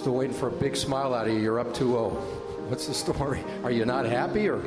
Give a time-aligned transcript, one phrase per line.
[0.00, 1.40] Still waiting for a big smile out of you.
[1.40, 2.08] You're up 2 0.
[2.70, 3.44] What's the story?
[3.62, 4.62] Are you not happy or?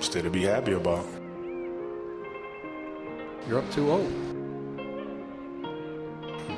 [0.00, 1.04] Still to be happy about.
[3.46, 4.06] You're up 2 0.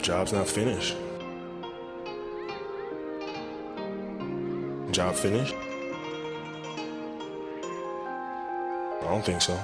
[0.02, 0.96] Job's not finished.
[4.92, 5.56] Job finished?
[9.00, 9.58] I don't think so.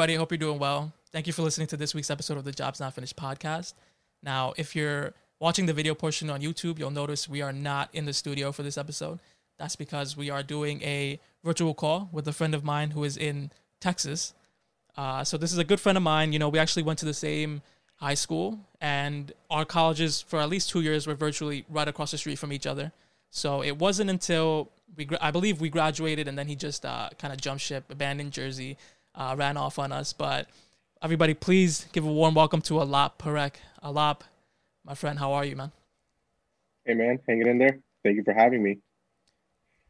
[0.00, 0.16] Everybody.
[0.16, 0.94] Hope you're doing well.
[1.12, 3.74] Thank you for listening to this week's episode of the Jobs Not Finished podcast.
[4.22, 8.06] Now, if you're watching the video portion on YouTube, you'll notice we are not in
[8.06, 9.18] the studio for this episode.
[9.58, 13.18] That's because we are doing a virtual call with a friend of mine who is
[13.18, 14.32] in Texas.
[14.96, 16.32] Uh, so, this is a good friend of mine.
[16.32, 17.60] You know, we actually went to the same
[17.96, 22.16] high school, and our colleges for at least two years were virtually right across the
[22.16, 22.90] street from each other.
[23.28, 27.34] So, it wasn't until we, I believe we graduated, and then he just uh, kind
[27.34, 28.78] of jumped ship, abandoned Jersey
[29.14, 30.12] uh, ran off on us.
[30.12, 30.48] But
[31.02, 33.54] everybody, please give a warm welcome to Alap Parekh.
[33.82, 34.20] Alap,
[34.84, 35.72] my friend, how are you, man?
[36.84, 37.78] Hey, man, hanging in there.
[38.04, 38.78] Thank you for having me.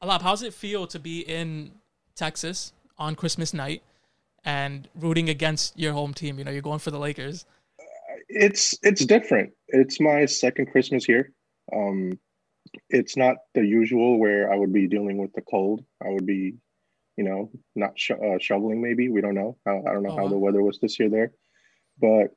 [0.02, 1.72] Alap, how's it feel to be in
[2.14, 3.82] Texas on Christmas night
[4.44, 6.38] and rooting against your home team?
[6.38, 7.44] You know, you're going for the Lakers.
[8.28, 9.52] It's it's different.
[9.68, 11.32] It's my second Christmas here.
[11.72, 12.18] Um,
[12.88, 15.84] it's not the usual where I would be dealing with the cold.
[16.04, 16.54] I would be
[17.20, 18.80] you know, not sh- uh, shoveling.
[18.80, 19.58] Maybe we don't know.
[19.66, 21.32] How, I don't know oh, how the weather was this year there,
[22.00, 22.28] but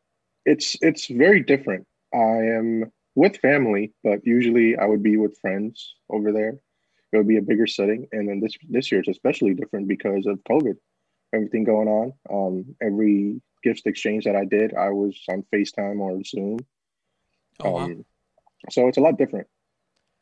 [0.44, 1.88] it's it's very different.
[2.14, 6.60] I am with family, but usually I would be with friends over there.
[7.14, 10.26] It would be a bigger setting, and then this this year it's especially different because
[10.26, 10.76] of COVID,
[11.34, 12.14] everything going on.
[12.30, 16.60] Um, every gift exchange that I did, I was on FaceTime or Zoom.
[17.62, 18.04] Oh, um, wow.
[18.70, 19.48] So it's a lot different.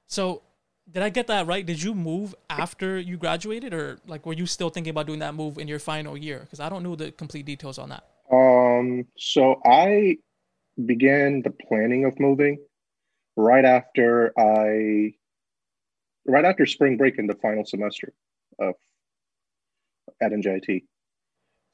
[0.05, 0.43] So
[0.89, 1.65] did I get that right?
[1.65, 5.35] Did you move after you graduated, or like were you still thinking about doing that
[5.35, 6.39] move in your final year?
[6.39, 8.05] Because I don't know the complete details on that.
[8.31, 10.17] Um, so I
[10.85, 12.59] began the planning of moving
[13.35, 15.13] right after I,
[16.25, 18.13] right after spring break in the final semester
[18.59, 18.75] of
[20.21, 20.83] at NJIT.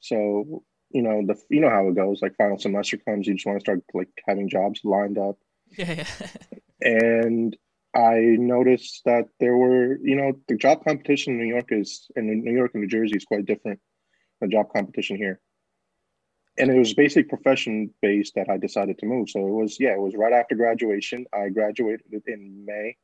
[0.00, 2.20] So you know the you know how it goes.
[2.22, 5.36] Like final semester comes, you just want to start like having jobs lined up.
[5.76, 6.04] Yeah.
[6.20, 6.28] yeah.
[6.80, 7.56] and
[7.94, 12.30] I noticed that there were, you know, the job competition in New York is, and
[12.30, 13.80] in New York and New Jersey is quite different
[14.40, 15.40] than job competition here.
[16.58, 19.30] And it was basically profession based that I decided to move.
[19.30, 21.24] So it was, yeah, it was right after graduation.
[21.32, 22.96] I graduated in May,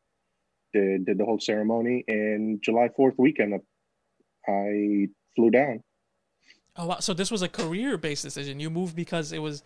[0.73, 3.59] did, did the whole ceremony, and July 4th weekend, uh,
[4.47, 5.83] I flew down.
[6.77, 6.99] Oh, wow.
[6.99, 8.61] So this was a career based decision.
[8.61, 9.63] You moved because it was,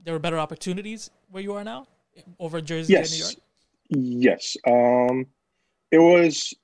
[0.00, 1.88] there were better opportunities where you are now
[2.38, 3.10] over Jersey yes.
[3.10, 3.41] and New York?
[3.94, 4.56] Yes.
[4.66, 5.26] Um,
[5.90, 6.54] it was,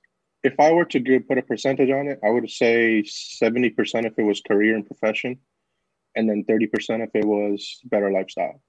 [0.43, 4.13] if I were to do, put a percentage on it, I would say 70% if
[4.17, 5.37] it was career and profession,
[6.15, 6.67] and then 30%
[7.03, 8.61] if it was better lifestyle.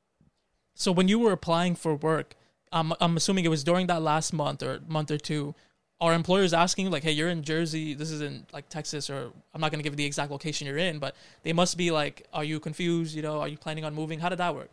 [0.75, 2.35] So when you were applying for work,
[2.71, 5.55] I'm, I'm assuming it was during that last month or month or two,
[6.01, 9.33] are employers asking you like, hey, you're in Jersey, this is in like Texas, or
[9.53, 12.27] I'm not going to give the exact location you're in, but they must be like,
[12.33, 13.15] are you confused?
[13.15, 14.19] You know, are you planning on moving?
[14.19, 14.71] How did that work?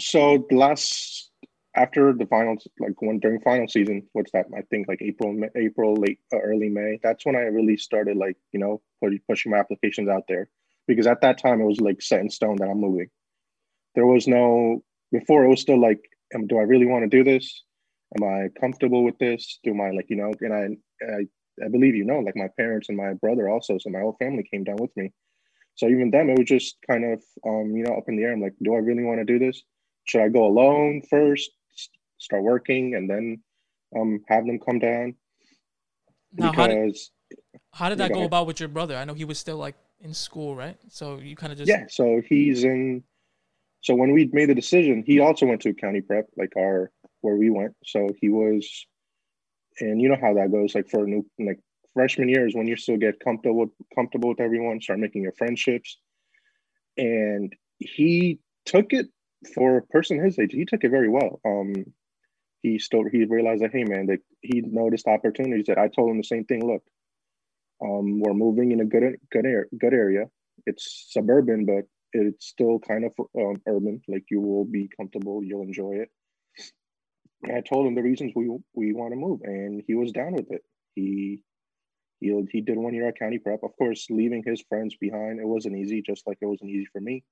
[0.00, 1.30] So the last
[1.76, 4.46] after the finals, like when during final season, what's that?
[4.56, 6.98] I think like April, April, late, uh, early May.
[7.02, 8.80] That's when I really started like you know
[9.28, 10.48] pushing my applications out there
[10.86, 13.08] because at that time it was like set in stone that I'm moving.
[13.94, 14.82] There was no
[15.12, 15.44] before.
[15.44, 16.00] It was still like,
[16.46, 17.62] do I really want to do this?
[18.16, 19.58] Am I comfortable with this?
[19.64, 20.32] Do my like you know?
[20.40, 23.78] And I, I, I believe you know, like my parents and my brother also.
[23.78, 25.12] So my whole family came down with me.
[25.76, 28.32] So even then, it was just kind of um, you know up in the air.
[28.32, 29.62] I'm like, do I really want to do this?
[30.04, 31.50] Should I go alone first?
[32.24, 33.42] Start working and then
[33.96, 35.14] um, have them come down.
[36.32, 38.96] Now, because, how did, how did that go, go about with your brother?
[38.96, 40.76] I know he was still like in school, right?
[40.88, 41.84] So you kind of just yeah.
[41.88, 43.04] So he's in.
[43.82, 46.90] So when we made the decision, he also went to county prep, like our
[47.20, 47.74] where we went.
[47.84, 48.86] So he was,
[49.80, 50.74] and you know how that goes.
[50.74, 51.60] Like for a new like
[51.92, 55.98] freshman year is when you still get comfortable comfortable with everyone, start making your friendships,
[56.96, 59.06] and he took it
[59.54, 60.52] for a person his age.
[60.52, 61.40] He took it very well.
[61.44, 61.84] Um,
[62.64, 66.16] he still he realized that hey man that he noticed opportunities that I told him
[66.16, 66.66] the same thing.
[66.66, 66.82] Look,
[67.84, 70.24] um, we're moving in a good good air, good area.
[70.66, 71.84] It's suburban, but
[72.14, 74.00] it's still kind of um, urban.
[74.08, 76.08] Like you will be comfortable, you'll enjoy it.
[77.42, 80.32] And I told him the reasons we we want to move, and he was down
[80.32, 80.62] with it.
[80.94, 81.40] He
[82.20, 83.60] he he did one year at county prep.
[83.62, 86.00] Of course, leaving his friends behind, it wasn't easy.
[86.00, 87.24] Just like it wasn't easy for me.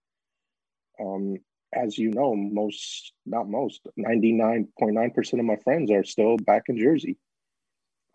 [1.01, 1.37] Um,
[1.73, 7.17] as you know, most, not most, 99.9% of my friends are still back in Jersey.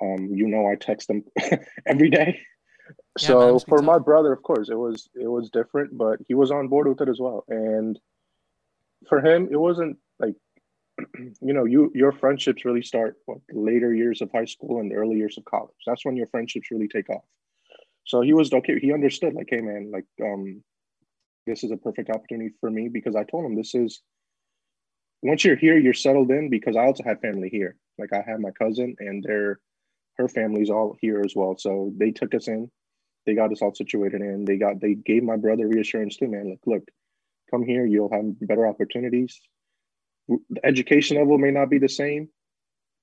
[0.02, 1.24] Um, you know, I text them
[1.86, 2.40] every day.
[3.20, 5.50] Yeah, so man, it must be for my brother, of course, it was it was
[5.50, 7.44] different, but he was on board with it as well.
[7.50, 8.00] And
[9.10, 10.36] for him, it wasn't like
[11.18, 15.18] you know, you your friendships really start what later years of high school and early
[15.18, 15.76] years of college.
[15.86, 17.26] That's when your friendships really take off.
[18.06, 18.80] So he was okay.
[18.80, 20.64] He understood, like, hey man, like um,
[21.48, 24.02] this is a perfect opportunity for me because I told him this is
[25.24, 27.76] once you're here, you're settled in because I also had family here.
[27.98, 29.60] Like I have my cousin and their
[30.18, 31.56] her family's all here as well.
[31.58, 32.70] So they took us in,
[33.26, 34.46] they got us all situated in.
[34.46, 36.50] They got they gave my brother reassurance too, man.
[36.50, 36.84] Like, look,
[37.50, 39.40] come here, you'll have better opportunities.
[40.28, 42.30] The education level may not be the same,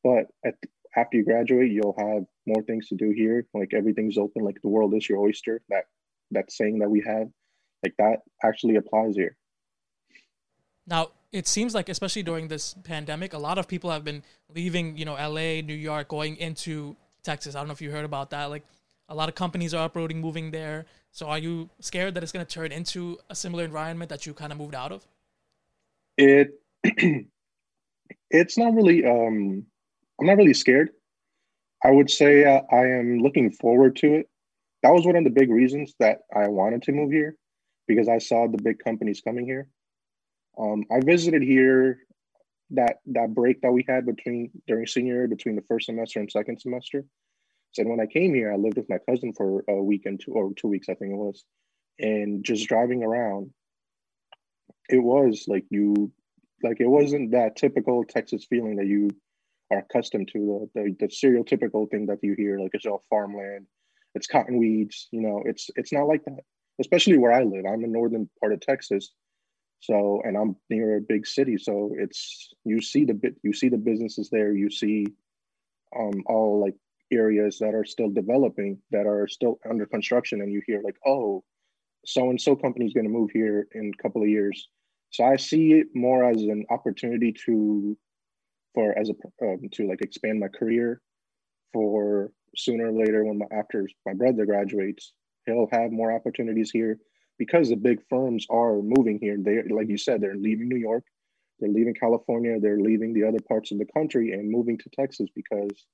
[0.02, 0.54] but at,
[0.96, 3.46] after you graduate, you'll have more things to do here.
[3.54, 5.62] Like everything's open, like the world is your oyster.
[5.68, 5.84] That
[6.30, 7.28] that saying that we have,
[7.84, 9.36] like that actually applies here.
[10.86, 14.22] Now, it seems like, especially during this pandemic, a lot of people have been
[14.54, 17.54] leaving, you know, LA, New York, going into Texas.
[17.54, 18.46] I don't know if you heard about that.
[18.46, 18.64] Like,
[19.08, 20.86] a lot of companies are uprooting, moving there.
[21.10, 24.34] So, are you scared that it's going to turn into a similar environment that you
[24.34, 25.06] kind of moved out of?
[26.16, 26.60] It
[28.30, 29.04] it's not really.
[29.04, 29.66] Um,
[30.20, 30.90] I'm not really scared.
[31.84, 34.28] I would say uh, I am looking forward to it.
[34.82, 37.36] That was one of the big reasons that I wanted to move here
[37.86, 39.68] because I saw the big companies coming here.
[40.58, 41.98] Um, I visited here
[42.70, 46.30] that that break that we had between during senior year between the first semester and
[46.30, 47.04] second semester.
[47.72, 50.32] So when I came here, I lived with my cousin for a week and two
[50.32, 51.44] or two weeks, I think it was,
[51.98, 53.50] and just driving around,
[54.88, 56.12] it was like you,
[56.62, 59.10] like it wasn't that typical Texas feeling that you
[59.72, 63.66] are accustomed to the the, the stereotypical thing that you hear, like it's all farmland,
[64.14, 66.44] it's cotton weeds, you know, it's it's not like that.
[66.80, 69.12] Especially where I live, I'm in northern part of Texas,
[69.80, 73.68] so, and I'm near a big city, so it's you see the bit you see
[73.68, 75.06] the businesses there, you see
[75.96, 76.74] um all like
[77.12, 81.44] areas that are still developing that are still under construction, and you hear like, oh,
[82.06, 84.68] so and so company is going to move here in a couple of years.
[85.10, 87.96] So I see it more as an opportunity to
[88.74, 91.00] for as a um, to like expand my career
[91.72, 95.12] for sooner or later when my after my brother graduates,
[95.46, 96.98] he'll have more opportunities here
[97.38, 99.36] because the big firms are moving here.
[99.38, 101.04] They, like you said, they're leaving New York,
[101.60, 105.28] they're leaving California, they're leaving the other parts of the country and moving to Texas
[105.34, 105.86] because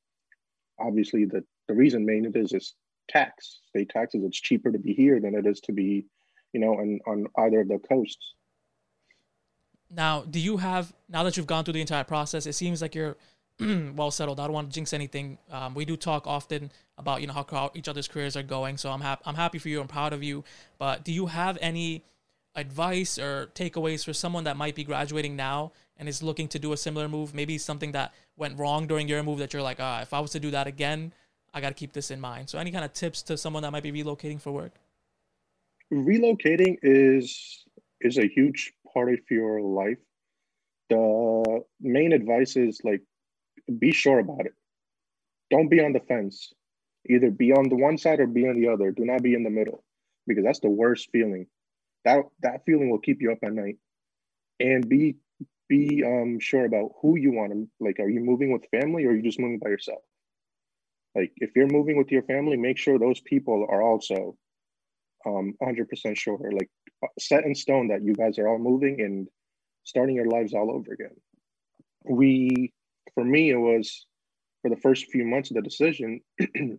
[0.79, 2.75] obviously the, the reason main it is is
[3.08, 4.23] tax, state taxes.
[4.25, 6.06] It's cheaper to be here than it is to be,
[6.53, 8.35] you know, on, on either of the coasts.
[9.91, 12.94] Now, do you have, now that you've gone through the entire process, it seems like
[12.94, 13.17] you're
[13.96, 14.40] well settled.
[14.40, 15.38] I don't want to jinx anything.
[15.50, 18.76] Um, we do talk often about you know how, how each other's careers are going.
[18.76, 19.22] So I'm happy.
[19.26, 19.80] I'm happy for you.
[19.80, 20.44] I'm proud of you.
[20.78, 22.04] But do you have any
[22.54, 26.72] advice or takeaways for someone that might be graduating now and is looking to do
[26.72, 27.34] a similar move?
[27.34, 30.30] Maybe something that went wrong during your move that you're like, ah, if I was
[30.32, 31.12] to do that again,
[31.52, 32.48] I got to keep this in mind.
[32.48, 34.72] So any kind of tips to someone that might be relocating for work?
[35.92, 37.64] Relocating is
[38.00, 39.98] is a huge part of your life.
[40.88, 43.02] The main advice is like
[43.78, 44.55] be sure about it.
[45.50, 46.52] Don't be on the fence.
[47.08, 48.90] Either be on the one side or be on the other.
[48.90, 49.84] Do not be in the middle
[50.26, 51.46] because that's the worst feeling.
[52.05, 53.76] That that feeling will keep you up at night.
[54.58, 55.17] And be
[55.69, 59.11] be um sure about who you want to like are you moving with family or
[59.11, 60.02] are you just moving by yourself?
[61.14, 64.37] Like if you're moving with your family, make sure those people are also
[65.27, 66.70] um 100% sure like
[67.19, 69.29] set in stone that you guys are all moving and
[69.84, 71.17] starting your lives all over again.
[72.05, 72.72] We
[73.14, 74.06] for me, it was
[74.62, 76.20] for the first few months of the decision.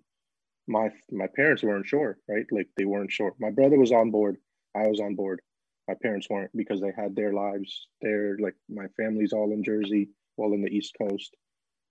[0.68, 2.46] my my parents weren't sure, right?
[2.52, 3.34] Like they weren't sure.
[3.40, 4.38] My brother was on board.
[4.76, 5.42] I was on board.
[5.88, 7.88] My parents weren't because they had their lives.
[8.02, 11.36] They're like my family's all in Jersey, all in the East Coast,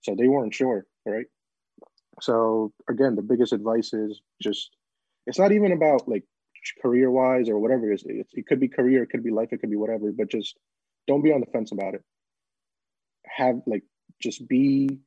[0.01, 1.25] so they weren't sure, right?
[2.21, 4.71] So again, the biggest advice is just
[5.27, 6.23] it's not even about like
[6.81, 8.03] career wise or whatever it is.
[8.05, 10.57] It, it could be career, it could be life, it could be whatever, but just
[11.07, 12.03] don't be on the fence about it.
[13.25, 13.83] Have like
[14.21, 14.99] just be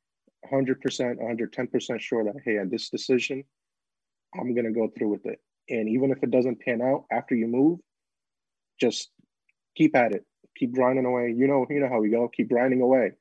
[0.53, 3.45] 100%, 110% sure that, hey, at this decision,
[4.35, 5.41] I'm going to go through with it.
[5.69, 7.81] And even if it doesn't pan out after you move,
[8.81, 9.11] just
[9.77, 10.25] keep at it.
[10.57, 11.35] Keep grinding away.
[11.37, 12.29] You know, you know how we go.
[12.29, 13.13] Keep grinding away.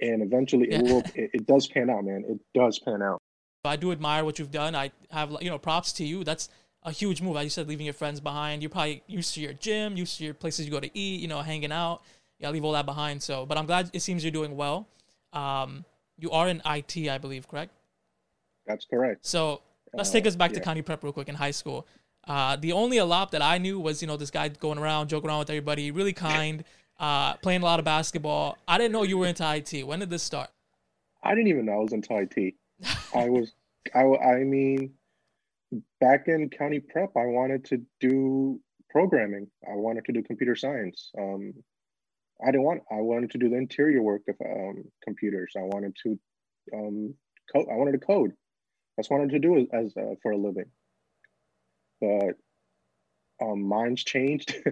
[0.00, 0.78] And eventually Yeah.
[0.78, 2.24] it will, it, it does pan out, man.
[2.26, 3.20] It does pan out.
[3.64, 4.74] I do admire what you've done.
[4.74, 6.22] I have, you know, props to you.
[6.24, 6.48] That's
[6.82, 7.36] a huge move.
[7.36, 8.62] As you said, leaving your friends behind.
[8.62, 11.28] You're probably used to your gym, used to your places you go to eat, you
[11.28, 12.02] know, hanging out.
[12.38, 13.22] Yeah, leave all that behind.
[13.22, 14.86] So, but I'm glad it seems you're doing well.
[15.34, 15.84] Um,
[16.18, 17.72] you are in IT, I believe, correct?
[18.66, 19.26] That's correct.
[19.26, 19.60] So
[19.92, 20.64] let's Uh, take us back to yeah.
[20.64, 21.86] County Prep real quick in high school.
[22.26, 25.28] Uh, the only Alap that I knew was, you know, this guy going around, joking
[25.28, 26.64] around with everybody, really kind,
[26.98, 28.56] uh, playing a lot of basketball.
[28.66, 29.82] I didn't know you were into IT.
[29.84, 30.48] When did this start?
[31.22, 32.54] I didn't even know I was into IT.
[33.14, 33.52] I was,
[33.94, 34.94] I, I mean,
[36.00, 39.48] back in county prep, I wanted to do programming.
[39.70, 41.10] I wanted to do computer science.
[41.18, 41.52] Um,
[42.44, 42.82] I didn't want.
[42.90, 45.54] I wanted to do the interior work of um, computers.
[45.56, 46.18] I wanted to
[46.74, 47.14] um,
[47.52, 47.66] code.
[47.70, 48.32] I wanted to code.
[48.96, 50.70] That's what I wanted to do as uh, for a living.
[52.00, 52.34] But
[53.42, 54.54] um, minds changed.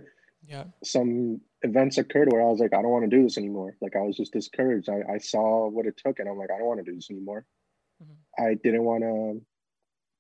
[0.47, 0.65] Yeah.
[0.83, 3.77] Some events occurred where I was like, I don't want to do this anymore.
[3.81, 4.89] Like I was just discouraged.
[4.89, 7.11] I, I saw what it took, and I'm like, I don't want to do this
[7.11, 7.47] anymore.
[8.03, 8.17] Mhm.
[8.39, 9.41] I didn't want to.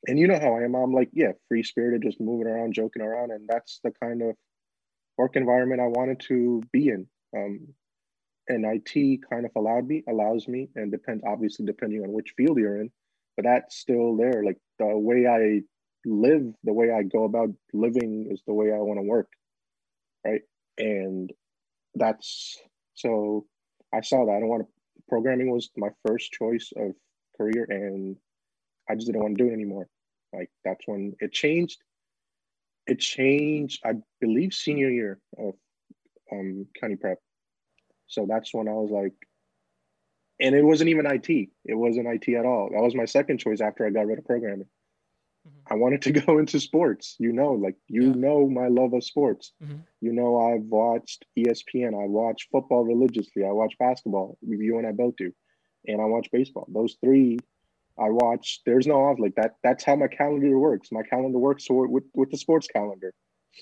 [0.06, 0.74] And you know how I am.
[0.74, 4.36] I'm like, yeah, free spirited, just moving around, joking around, and that's the kind of
[5.16, 7.06] work environment I wanted to be in.
[7.36, 7.68] Um,
[8.48, 12.58] and IT kind of allowed me, allows me, and depends obviously depending on which field
[12.58, 12.90] you're in,
[13.36, 14.42] but that's still there.
[14.44, 15.62] Like the way I
[16.04, 19.28] live, the way I go about living is the way I want to work,
[20.26, 20.42] right?
[20.78, 21.32] And
[21.94, 22.58] that's
[22.94, 23.46] so
[23.94, 24.68] I saw that I don't want to.
[25.08, 26.92] Programming was my first choice of
[27.36, 28.16] career, and
[28.88, 29.88] I just didn't want to do it anymore.
[30.32, 31.78] Like that's when it changed.
[32.86, 35.54] It changed, I believe, senior year of
[36.32, 37.18] um, county prep.
[38.08, 39.12] So that's when I was like,
[40.40, 41.28] and it wasn't even IT.
[41.64, 42.70] It wasn't IT at all.
[42.72, 44.66] That was my second choice after I got rid of programming.
[45.46, 45.50] Mhm.
[45.70, 47.16] I wanted to go into sports.
[47.18, 48.14] You know, like you Yeah.
[48.14, 49.52] know my love of sports.
[49.62, 49.82] Mhm.
[50.00, 51.94] You know, I've watched ESPN.
[51.94, 53.44] I watch football religiously.
[53.44, 54.38] I watch basketball.
[54.42, 55.32] You and I both do,
[55.86, 56.66] and I watch baseball.
[56.68, 57.38] Those three,
[57.98, 58.62] I watch.
[58.66, 59.56] There's no off like that.
[59.62, 60.90] That's how my calendar works.
[60.90, 63.12] My calendar works with, with the sports calendar,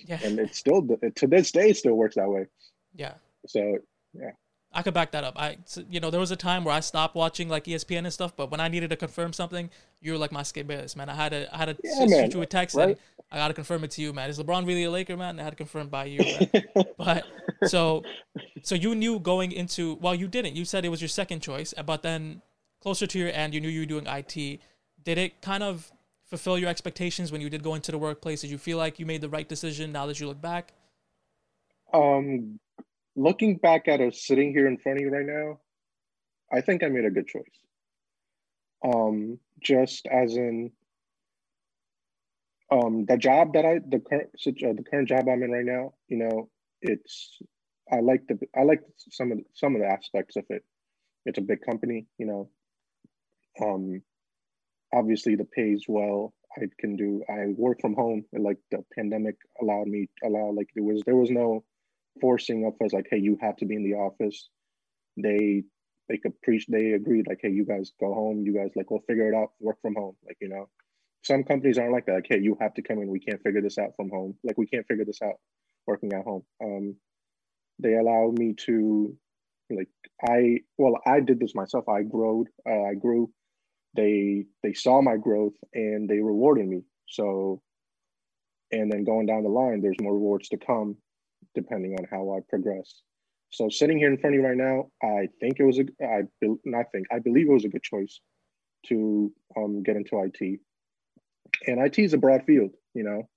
[0.06, 0.18] Yeah.
[0.23, 2.47] and it still to this day still works that way.
[2.94, 3.14] yeah.
[3.47, 3.78] So
[4.14, 4.30] yeah.
[4.73, 5.35] I could back that up.
[5.37, 8.37] I, you know, there was a time where I stopped watching like ESPN and stuff,
[8.37, 9.68] but when I needed to confirm something,
[10.00, 11.09] you were like my skip basis, man.
[11.09, 12.90] I had to, I had to Yeah, shoot you a text right?
[12.90, 12.99] and
[13.32, 14.30] I got to confirm it to you, man.
[14.30, 15.40] Is LeBron really a Laker, man?
[15.40, 16.20] I had to confirm by you.
[16.99, 17.25] but
[17.64, 18.04] so,
[18.62, 20.54] so you knew going into, well, you didn't.
[20.54, 22.40] You said it was your second choice, but then
[22.80, 24.35] closer to your end, you knew you were doing IT.
[25.02, 25.90] Did it kind of
[26.31, 28.41] fulfill your expectations when you did go into the workplace?
[28.41, 30.73] Did you feel like you made the right decision now that you look back?
[31.93, 32.61] Um,
[33.17, 35.59] looking back at us sitting here in front of you right now,
[36.53, 37.43] I think I made a good choice.
[38.85, 40.71] Um, just as in,
[42.71, 45.95] um, the job that I the current uh, the current job I'm in right now,
[46.07, 46.49] you know,
[46.81, 47.39] it's
[47.93, 50.63] I like the I like some of the, some of the aspects of it.
[51.27, 52.51] It's a big company, you know.
[53.61, 54.03] Um,
[54.94, 56.35] obviously the pays well.
[56.56, 57.23] I can do.
[57.28, 58.25] I work from home.
[58.32, 61.64] And like the pandemic allowed me allow like there was there was no
[62.20, 64.49] forcing of us like hey you have to be in the office.
[65.16, 65.62] They
[66.09, 66.66] they could preach.
[66.68, 68.42] They agreed like hey you guys go home.
[68.44, 69.52] You guys like we'll figure it out.
[69.61, 70.16] Work from home.
[70.26, 70.68] Like you know,
[71.23, 72.14] some companies aren't like that.
[72.14, 73.09] Like hey you have to come in.
[73.09, 74.35] We can't figure this out from home.
[74.42, 75.37] Like we can't figure this out
[75.87, 76.42] working at home.
[76.62, 76.97] Um,
[77.78, 79.16] they allow me to
[79.70, 79.88] like
[80.28, 81.88] I well I did this myself.
[81.88, 82.49] I growed.
[82.68, 83.30] Uh, I grew
[83.94, 86.82] they they saw my growth and they rewarded me.
[87.09, 87.62] So
[88.73, 90.97] and then going down the line there's more rewards to come
[91.54, 93.02] depending on how i progress.
[93.52, 96.23] So sitting here in front of you right now i think it was a i
[96.64, 98.20] not think i believe it was a good choice
[98.87, 100.61] to um, get into it
[101.66, 103.28] and it is a broad field you know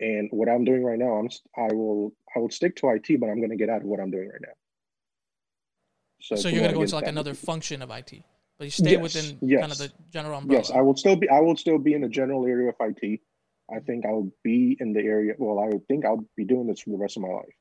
[0.00, 3.28] and what i'm doing right now i'm I will i will stick to it but
[3.28, 4.54] i'm going to get out of what i'm doing right now.
[6.20, 8.24] So, to you're gonna go I into like another function of IT,
[8.58, 9.60] but you stay Yes, within yes.
[9.60, 10.60] kind of the general umbrella.
[10.62, 11.28] Yes, I will still be.
[11.28, 13.20] I will still be in the general area of IT.
[13.74, 15.34] I think I'll be in the area.
[15.38, 17.54] Well, I would think I'll be doing this for the rest of my life.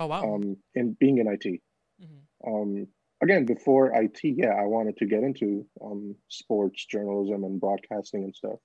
[0.00, 0.34] oh wow.
[0.34, 1.60] Um, and being in IT.
[2.02, 2.22] Mhm.
[2.46, 2.86] Um,
[3.22, 8.34] again, before IT, yeah, I wanted to get into um sports journalism and broadcasting and
[8.34, 8.58] stuff.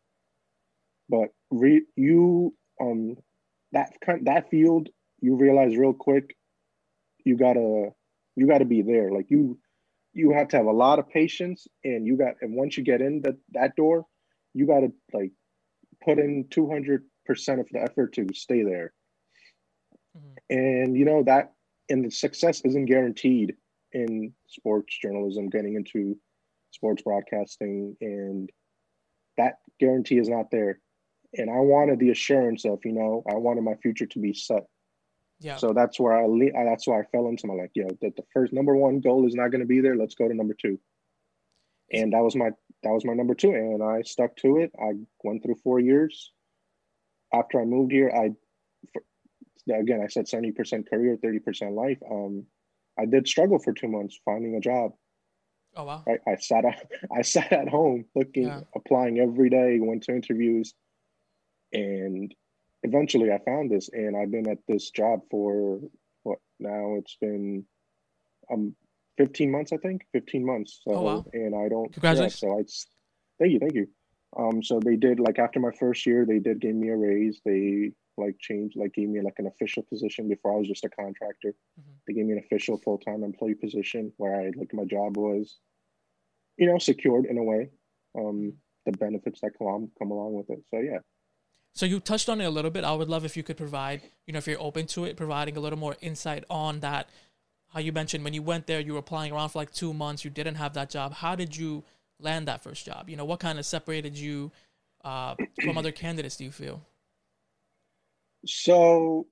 [1.10, 3.18] But re- you um
[3.74, 6.36] that kind that field, you realize real quick,
[7.26, 7.90] you gotta
[8.36, 9.12] you gotta be there.
[9.12, 9.60] Like you
[10.14, 13.02] you have to have a lot of patience and you got and once you get
[13.02, 14.06] in that that door
[14.54, 15.32] you got to like
[16.04, 17.02] put in 200%
[17.60, 18.94] of the effort to stay there
[20.18, 20.38] Mhm.
[20.50, 21.54] and you know that
[21.90, 23.56] and the success isn't guaranteed
[23.92, 26.18] in sports journalism getting into
[26.72, 28.52] sports broadcasting and
[29.38, 30.80] that guarantee is not there
[31.36, 34.64] and i wanted the assurance of you know i wanted my future to be set
[35.44, 35.58] yeah.
[35.58, 38.24] so that's where I le- that's why I fell into my like, yo, that the
[38.34, 39.96] first number one goal is not going to be there.
[39.96, 40.80] Let's go to number two.
[41.92, 42.50] And that was my
[42.84, 44.72] that was my number two, and I stuck to it.
[44.80, 46.32] I went through four years.
[47.34, 48.32] After I moved here, I
[48.94, 49.04] for,
[49.74, 52.00] again I said seventy percent career, thirty percent life.
[52.10, 52.46] Um,
[53.00, 54.92] I did struggle for two months finding a job.
[55.76, 56.04] oh wow.
[56.08, 58.62] Right, I sat at, I sat at home looking, Yeah.
[58.76, 60.74] applying every day, went to interviews,
[61.72, 62.34] and
[62.84, 65.80] eventually I found this, and I've been at this job for
[66.24, 66.96] what now?
[66.96, 67.66] It's been
[68.52, 68.76] um
[69.18, 70.82] 15 months, I think, 15 months.
[70.84, 71.26] So, Oh, wow.
[71.34, 71.90] and I don't.
[71.90, 72.40] yeah, Congratulations.
[72.40, 72.88] so it's
[73.40, 73.88] thank you, thank you.
[74.36, 77.40] Um, so they did like after my first year, they did give me a raise.
[77.46, 80.90] They like changed, like gave me like an official position before I was just a
[80.90, 81.54] contractor.
[81.80, 81.94] Mhm.
[82.08, 85.60] They gave me an official full time employee position where I like my job was,
[86.58, 87.70] you know, secured in a way.
[88.18, 88.54] Um,
[88.86, 90.64] the benefits that come come along with it.
[90.72, 91.00] So yeah.
[91.74, 92.84] So you touched on it a little bit.
[92.84, 95.58] I would love if you could provide, you know, if you're open to it, providing
[95.58, 97.10] a little more insight on that.
[97.74, 100.24] How you mentioned when you went there, you were applying around for like two months.
[100.24, 101.14] You didn't have that job.
[101.14, 101.84] How did you
[102.20, 103.10] land that first job?
[103.10, 104.52] You know, what kind of separated you
[105.04, 106.38] uh, from other candidates?
[106.38, 106.82] Do you feel?
[108.46, 109.26] So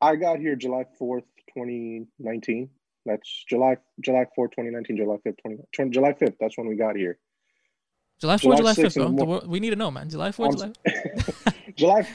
[0.00, 1.22] I got here July 4th,
[1.54, 2.68] 2019.
[3.04, 6.34] That's July July 4th, 2019, July 5th, 20, 20 July 5th.
[6.40, 7.18] That's when we got here.
[8.20, 10.08] July 4th, July July 5th, 6th The more- we need to know, man.
[10.08, 10.52] July 4th,
[11.76, 12.06] July.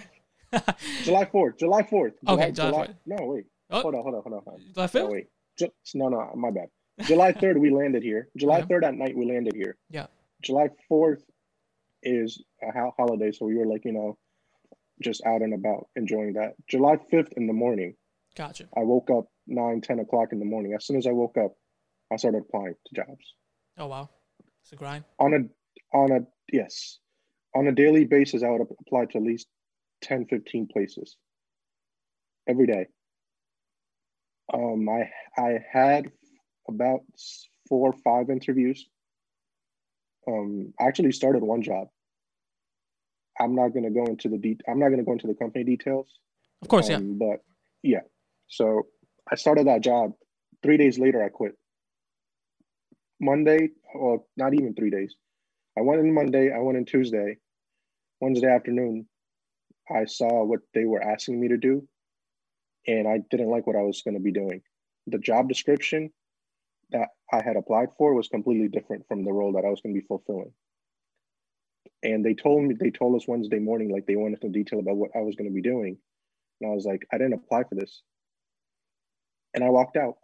[0.52, 0.64] July
[1.04, 1.58] July 4th.
[1.60, 2.14] July 4th.
[2.28, 2.96] Okay, July 4th.
[3.06, 3.46] No, wait.
[3.70, 3.82] Oh.
[3.82, 4.42] Hold on, hold on, hold on.
[4.46, 4.74] Hold on.
[4.74, 5.12] July No, 5th?
[5.14, 5.28] wait.
[5.60, 6.68] Ju- no, no, my bad.
[7.06, 8.28] July 3rd, we landed here.
[8.38, 8.66] July uh-huh.
[8.66, 8.74] Okay.
[8.76, 9.78] 3rd at night, we landed here.
[9.90, 10.08] Yeah.
[10.42, 11.22] July 4th
[12.04, 14.18] is a ho- holiday, so we were like, you know,
[15.02, 16.54] just out and about enjoying that.
[16.68, 17.96] July 5th in the morning,
[18.36, 18.66] Gotcha.
[18.76, 20.74] I woke up 9, 10 o'clock in the morning.
[20.74, 21.52] As soon as I woke up,
[22.12, 23.36] I started applying to jobs.
[23.78, 24.10] Oh, wow.
[24.64, 25.04] It's a grind.
[25.20, 25.40] On a,
[25.94, 26.20] on a,
[26.52, 27.00] yes,
[27.56, 29.48] on a daily basis, I would apply to at least
[30.04, 31.18] 10, 15 places
[32.48, 32.88] every day.
[34.54, 35.10] Um, I,
[35.42, 36.12] I had
[36.68, 37.02] about
[37.70, 38.86] four or five interviews.
[40.28, 41.88] Um, I actually started one job.
[43.40, 45.34] I'm not going to go into the de- I'm not going to go into the
[45.34, 46.08] company details.
[46.62, 46.98] Of course, yeah.
[46.98, 47.44] Um, But
[47.82, 48.02] yeah,
[48.48, 48.88] so
[49.32, 50.14] I started that job.
[50.62, 51.58] Three days later, I quit.
[53.20, 55.16] Monday, or not even three days.
[55.78, 56.52] I went in Monday.
[56.54, 57.38] I went in Tuesday.
[58.20, 59.08] Wednesday afternoon,
[59.90, 61.88] I saw what they were asking me to do,
[62.88, 64.62] and I didn't like what I was going to be doing.
[65.08, 66.12] The job description
[66.92, 69.96] that I had applied for was completely different from the role that I was going
[69.96, 70.54] to be fulfilling.
[72.04, 74.98] And they told me, they told us Wednesday morning, like they went into detail about
[74.98, 75.98] what I was going to be doing.
[76.60, 78.02] And I was like, I didn't apply for this.
[79.54, 80.16] And I walked out.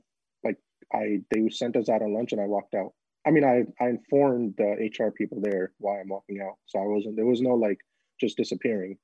[0.44, 0.58] Like
[0.94, 2.94] I, they sent us out on lunch, and I walked out.
[3.28, 6.56] I mean, I I informed the HR people there why I'm walking out.
[6.66, 7.18] So I wasn't.
[7.18, 7.80] There was no like
[8.20, 8.98] just disappearing.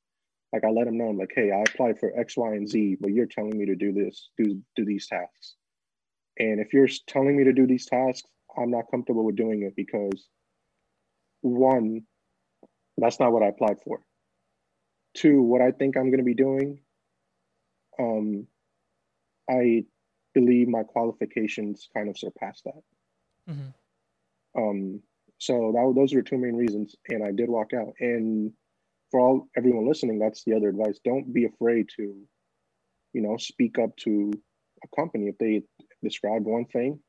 [0.53, 2.97] Like I let them know, I'm like, hey, I applied for X, Y, and Z,
[3.01, 5.55] but you're telling me to do this, do do these tasks.
[6.39, 9.75] And if you're telling me to do these tasks, I'm not comfortable with doing it
[9.75, 10.29] because
[11.41, 12.03] one,
[12.97, 13.99] that's not what I applied for.
[15.15, 16.79] Two, what I think I'm going to be doing,
[17.99, 18.47] um,
[19.49, 19.85] I
[20.33, 22.81] believe my qualifications kind of surpass that.
[23.47, 23.69] hmm
[24.57, 25.01] Um,
[25.39, 27.93] so that those were two main reasons, and I did walk out.
[27.99, 28.51] And
[29.11, 32.15] for all everyone listening, that's the other advice: don't be afraid to,
[33.13, 34.31] you know, speak up to
[34.83, 35.63] a company if they
[36.01, 36.99] describe one thing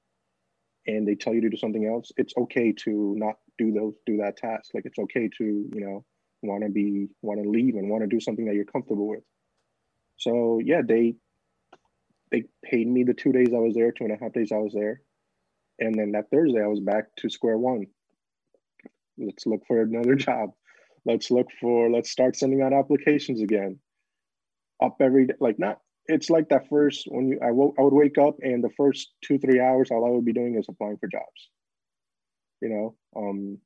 [0.86, 2.12] and they tell you to do something else.
[2.16, 4.70] It's okay to not do those do that task.
[4.74, 6.04] Like it's okay to you know
[6.42, 9.22] want to be want to leave and want to do something that you're comfortable with.
[10.16, 11.14] So yeah, they
[12.30, 14.58] they paid me the two days I was there, two and a half days I
[14.58, 15.00] was there.
[15.78, 17.86] And then that Thursday, I was back to square one.
[19.18, 20.50] Let's look for another job.
[21.04, 23.78] Let's look for, let's start sending out applications again.
[24.82, 27.92] Up every day, like not, it's like that first, when you, I, wo- I would
[27.92, 30.98] wake up and the first two, three hours, all I would be doing is applying
[30.98, 31.50] for jobs.
[32.60, 33.58] You know, um,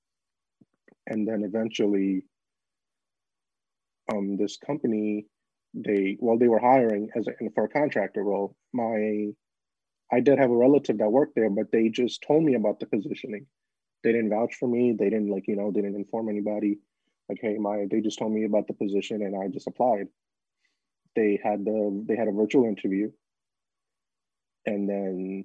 [1.07, 2.25] and then eventually,
[4.12, 5.27] um, this company,
[5.75, 8.57] they, well, they were hiring as a, for a contractor role.
[8.73, 9.29] My
[10.12, 12.87] I did have a relative that worked there, but they just told me about the
[12.87, 13.47] positioning.
[14.03, 14.94] They didn't vouch for me.
[14.99, 16.79] They didn't like, you know, they didn't inform anybody.
[17.29, 20.07] Like, hey, my they just told me about the position and I just applied.
[21.14, 23.11] They had the they had a virtual interview.
[24.64, 25.44] And then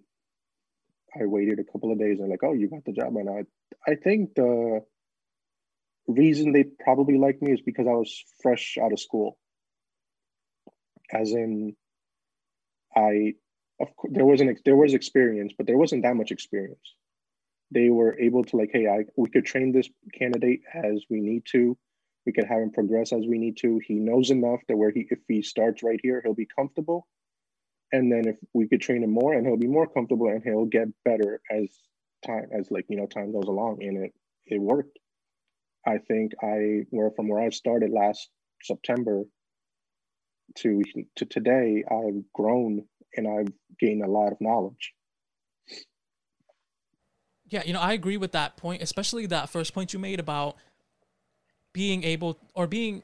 [1.15, 3.15] I waited a couple of days and like, oh, you got the job.
[3.17, 4.81] And I I think the
[6.07, 9.37] reason they probably liked me is because I was fresh out of school.
[11.11, 11.75] As in
[12.95, 13.33] I
[13.79, 16.95] of course there wasn't there was experience, but there wasn't that much experience.
[17.71, 21.43] They were able to like, hey, I we could train this candidate as we need
[21.51, 21.77] to.
[22.25, 23.81] We could have him progress as we need to.
[23.85, 27.07] He knows enough that where he if he starts right here, he'll be comfortable.
[27.91, 30.65] And then if we could train him more and he'll be more comfortable and he'll
[30.65, 31.67] get better as
[32.25, 34.13] time as like you know time goes along and it
[34.45, 34.97] it worked.
[35.85, 38.29] I think I where from where I started last
[38.61, 39.23] September
[40.55, 40.81] to
[41.17, 44.93] to today, I've grown and I've gained a lot of knowledge.
[47.49, 50.55] Yeah, you know, I agree with that point, especially that first point you made about
[51.71, 53.03] being able or being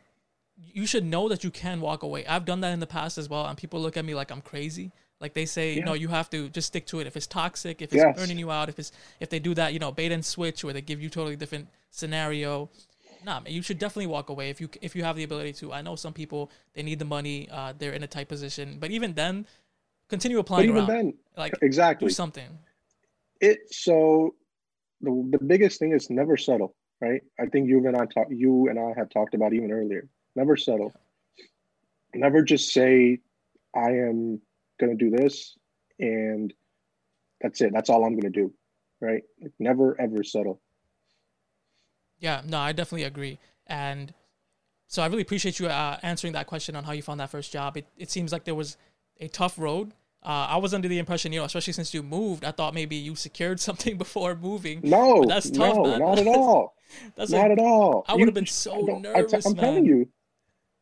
[0.74, 2.26] you should know that you can walk away.
[2.26, 4.41] I've done that in the past as well, and people look at me like I'm
[4.41, 4.91] crazy.
[5.22, 5.86] Like they say, Yeah.
[5.86, 7.08] no, you have to just stick to it.
[7.08, 8.17] If it's toxic, if it's Yes.
[8.17, 10.74] burning you out, if it's if they do that, you know, bait and switch, where
[10.74, 12.69] they give you totally different scenario,
[13.26, 15.74] nah, man, you should definitely walk away if you if you have the ability to.
[15.74, 18.91] I know some people they need the money, uh, they're in a tight position, but
[18.91, 19.45] even then,
[20.10, 20.88] continue But applying even around.
[20.88, 22.08] then, like exactly.
[22.08, 22.50] do something.
[23.41, 24.36] it so
[25.02, 27.22] the the biggest thing is never settle, right?
[27.39, 30.08] I think you and I talk you and I have talked about even earlier.
[30.36, 30.93] Never settle.
[32.13, 33.19] Never just say
[33.76, 34.41] I am
[34.80, 35.58] gonna do this
[36.00, 36.54] and
[37.41, 37.72] that's it.
[37.74, 38.54] That's all I'm gonna do.
[39.02, 39.24] Right?
[39.41, 40.62] Like never ever settle.
[42.19, 43.39] Yeah, no, I definitely agree.
[43.67, 44.13] And
[44.88, 47.52] so I really appreciate you uh, answering that question on how you found that first
[47.54, 47.78] job.
[47.78, 48.76] It, it seems like there was
[49.19, 49.91] a tough road.
[50.21, 52.95] Uh, I was under the impression, you know, especially since you moved, I thought maybe
[52.97, 54.82] you secured something before moving.
[54.84, 55.99] No, But that's tough, no, man.
[55.99, 56.75] not at all.
[57.15, 58.03] That's not a, at all.
[58.08, 59.08] I would have been so nervous.
[59.15, 59.63] I nervous, am man.
[59.63, 60.10] telling you,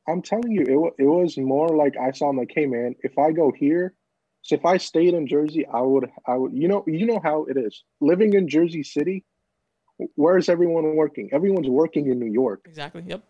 [0.07, 0.61] I'm telling you,
[0.97, 2.29] it, it was more like I saw.
[2.29, 3.93] I'm like, hey man, if I go here,
[4.41, 7.43] so if I stayed in Jersey, I would, I would, you know, you know how
[7.45, 9.25] it is living in Jersey City.
[10.15, 11.29] Where is everyone working?
[11.33, 12.61] Everyone's working in New York.
[12.65, 13.03] exactly.
[13.05, 13.23] Yep.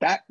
[0.00, 0.22] That,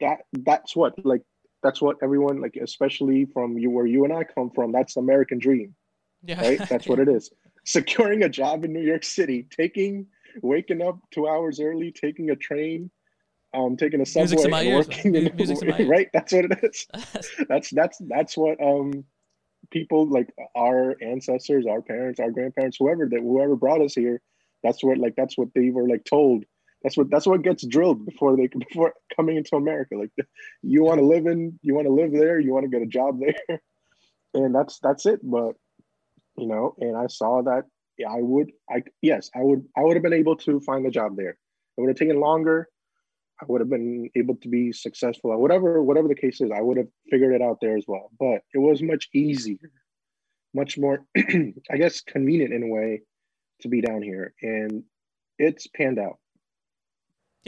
[0.00, 1.22] that, that's what like.
[1.62, 4.72] That's what everyone like, especially from you where you and I come from.
[4.72, 5.74] That's the American dream
[6.24, 6.40] Yeah.
[6.40, 6.68] right?
[6.68, 7.30] That's what it is.
[7.64, 10.06] Securing a job in New York City, taking,
[10.42, 12.90] waking up two hours early, taking a train,
[13.54, 15.88] um, taking a subway, Music's in my and ears, working in- Music's in my ears.
[15.88, 16.08] right?
[16.14, 16.86] That's what it is.
[17.48, 19.04] That's that's that's what um
[19.70, 24.20] people like our ancestors, our parents, our grandparents, whoever that whoever brought us here.
[24.62, 26.44] That's what like that's what they were like told.
[26.82, 29.96] That's what that's what gets drilled before they before coming into America.
[29.96, 30.10] Like
[30.62, 32.86] you want to live in, you want to live there, you want to get a
[32.86, 33.60] job there,
[34.34, 35.20] and that's that's it.
[35.22, 35.54] But
[36.36, 37.64] you know, and I saw that
[38.06, 41.16] I would, I yes, I would, I would have been able to find a job
[41.16, 41.30] there.
[41.30, 42.68] It would have taken longer.
[43.40, 45.36] I would have been able to be successful.
[45.40, 48.10] Whatever, whatever the case is, I would have figured it out there as well.
[48.18, 49.70] But it was much easier,
[50.54, 53.02] much more, I guess, convenient in a way
[53.60, 54.82] to be down here, and
[55.38, 56.18] it's panned out.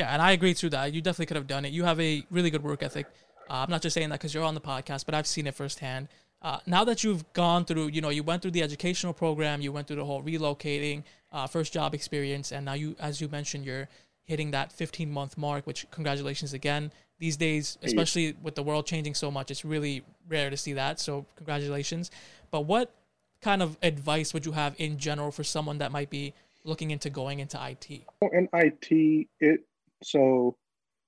[0.00, 0.94] Yeah, and I agree to that.
[0.94, 1.72] You definitely could have done it.
[1.72, 3.04] You have a really good work ethic.
[3.50, 5.54] Uh, I'm not just saying that because you're on the podcast, but I've seen it
[5.54, 6.08] firsthand.
[6.40, 9.72] Uh, now that you've gone through, you know, you went through the educational program, you
[9.72, 13.66] went through the whole relocating, uh, first job experience, and now you, as you mentioned,
[13.66, 13.90] you're
[14.24, 15.66] hitting that 15 month mark.
[15.66, 16.92] Which congratulations again.
[17.18, 20.98] These days, especially with the world changing so much, it's really rare to see that.
[20.98, 22.10] So congratulations.
[22.50, 22.94] But what
[23.42, 26.32] kind of advice would you have in general for someone that might be
[26.64, 28.04] looking into going into IT?
[28.32, 29.60] in IT, it
[30.02, 30.56] so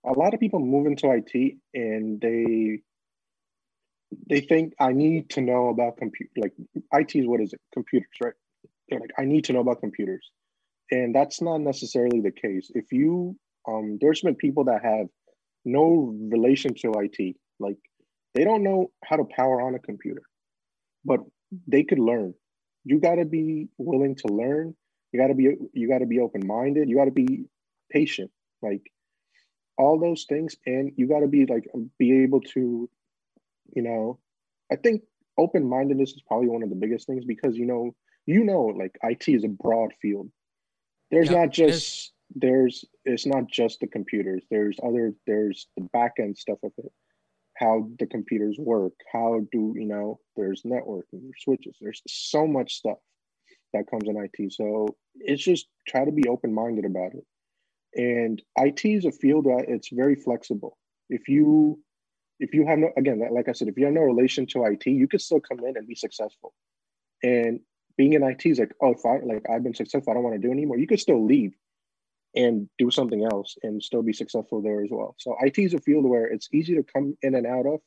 [0.05, 2.81] a lot of people move into IT and they
[4.29, 6.53] they think I need to know about compute like
[6.93, 7.61] IT is what is it?
[7.73, 8.35] Computers, right?
[8.89, 10.31] They're like, I need to know about computers.
[10.91, 12.71] And that's not necessarily the case.
[12.75, 13.37] If you
[13.69, 15.07] um there's been people that have
[15.65, 17.79] no relation to IT, like
[18.35, 20.23] they don't know how to power on a computer,
[21.05, 21.21] but
[21.67, 22.35] they could learn.
[22.85, 24.75] You gotta be willing to learn
[25.13, 27.45] you got to be you got to be open minded you got to be
[27.91, 28.31] patient
[28.63, 28.91] like
[29.79, 30.57] all those things.
[30.67, 31.65] And you got to be like
[31.99, 32.89] be able to
[33.75, 34.19] you know
[34.71, 35.03] i think
[35.39, 37.95] open mindedness is probably one of the biggest things because you know
[38.27, 40.31] you know like it is a broad field.
[41.11, 44.43] There's Yeah, not it just there's it's not just the computers.
[44.51, 46.93] There's other there's the back end stuff of it.
[47.57, 52.75] How the computers work how do you know there's networking there's switches there's so much
[52.75, 52.99] stuff
[53.75, 54.53] that comes in IT.
[54.53, 57.25] So it's just try to be open minded about it.
[57.95, 60.79] And IT is a field that it's very flexible.
[61.11, 61.79] If you
[62.41, 64.87] if you have no again, like I said, if you have no relation to IT,
[64.87, 66.55] you could still come in and be successful.
[67.23, 67.61] And
[67.97, 70.41] being in IT is like, oh, if I like I've been successful, I don't want
[70.41, 70.79] to do anymore.
[70.79, 71.53] You could still leave
[72.35, 75.15] and do something else and still be successful there as well.
[75.19, 77.81] So IT is a field where it's easy to come in and out of.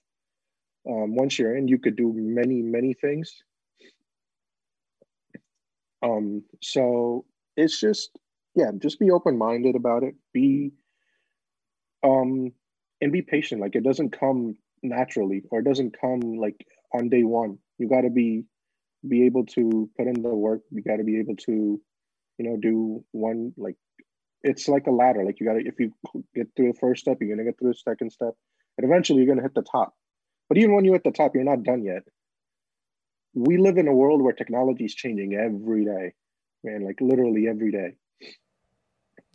[0.88, 3.34] Um, once you're in, you could do many, many things.
[6.04, 7.26] Um, so
[7.58, 8.12] it's just,
[8.56, 10.16] yeah, just be open minded about it.
[10.34, 10.72] Be,
[12.04, 12.52] um,
[13.02, 13.62] and be patient.
[13.62, 17.60] Like it doesn't come naturally, or it doesn't come like on day one.
[17.78, 18.46] You got to be,
[19.08, 20.62] be able to put in the work.
[20.72, 21.82] You got to be able to,
[22.38, 23.76] you know, do one like,
[24.44, 25.26] it's like a ladder.
[25.26, 25.94] Like you got to, if you
[26.36, 28.34] get through the first step, you're gonna get through the second step,
[28.78, 29.96] and eventually you're gonna hit the top.
[30.50, 32.04] But even when you're at the top, you're not done yet
[33.36, 36.14] we live in a world where technology is changing every day,
[36.64, 37.96] man, like literally every day.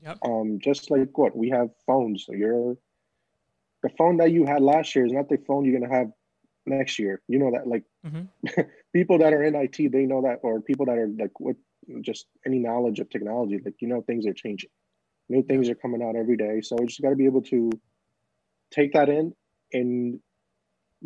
[0.03, 0.19] Yep.
[0.25, 2.25] Um, just like what we have phones.
[2.27, 2.77] So you're
[3.83, 6.11] the phone that you had last year is not the phone you're gonna have
[6.67, 7.23] next year.
[7.29, 8.29] You know that, like Mhm.
[8.93, 11.57] people that are in IT, they know that, or people that are like with
[12.03, 14.71] just any knowledge of technology, like you know things are changing.
[15.29, 16.61] New things are coming out every day.
[16.61, 17.71] So you just got to be able to
[18.71, 19.35] take that in
[19.73, 20.21] and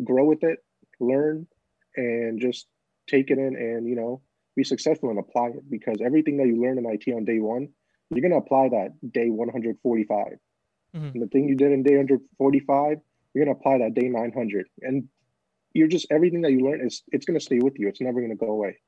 [0.03, 0.59] grow with it,
[1.01, 1.47] learn,
[1.97, 2.67] and just
[3.07, 4.23] take it in and you know
[4.57, 7.69] be successful and apply it because everything that you learn in IT on day one
[8.11, 10.39] you're gonna apply that day 145.
[10.95, 11.13] Mhm.
[11.15, 13.01] And the thing you did in day 145,
[13.33, 15.09] you're gonna apply that day 900, and
[15.73, 17.89] you're just everything that you learn is it's gonna stay with you.
[17.89, 18.79] It's never gonna go away.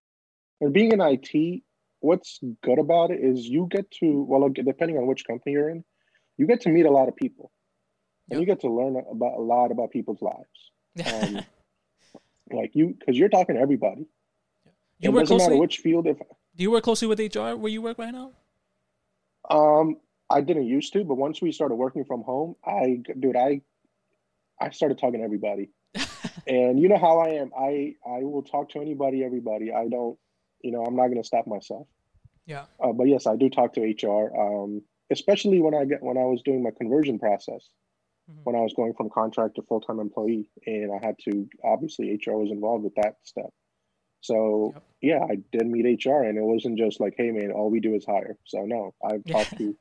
[0.60, 1.64] And being in IT,
[2.00, 5.84] what's good about it is you get to well, depending on which company you're in,
[6.36, 7.50] you get to meet a lot of people,
[8.30, 8.40] and Yep.
[8.40, 10.70] you get to learn about a lot about people's lives.
[11.36, 11.44] Um,
[12.52, 14.06] like you, because you're talking to everybody.
[15.00, 16.06] you it work doesn't matter which field.
[16.06, 18.32] If Do you work closely with HR where you work right now?
[19.50, 19.96] Um,
[20.28, 23.60] I didn't used to, but once we started working from home, I, dude, I,
[24.60, 25.70] I started talking to everybody,
[26.46, 27.50] and you know how I am.
[27.58, 29.72] I I will talk to anybody, everybody.
[29.72, 30.18] I don't,
[30.62, 31.86] you know, I'm not gonna stop myself.
[32.46, 32.64] Yeah.
[32.82, 36.24] Uh, but yes, I do talk to HR, um, especially when I get when I
[36.24, 37.68] was doing my conversion process,
[38.30, 38.44] Mhm.
[38.44, 42.10] when I was going from contract to full time employee, and I had to obviously
[42.14, 43.50] HR was involved with that step.
[44.22, 44.82] So Yep.
[45.00, 47.94] Yeah, I did meet HR, and it wasn't just like, hey man, all we do
[47.94, 48.36] is hire.
[48.44, 49.76] So no, I've talked to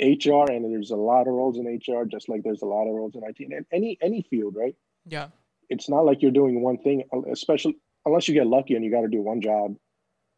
[0.00, 2.94] HR, and there's a lot of roles in HR, just like there's a lot of
[2.94, 4.74] roles in IT, and any any field, right?
[5.04, 5.28] Yeah.
[5.68, 9.00] It's not like you're doing one thing, especially unless you get lucky and you got
[9.00, 9.76] to do one job,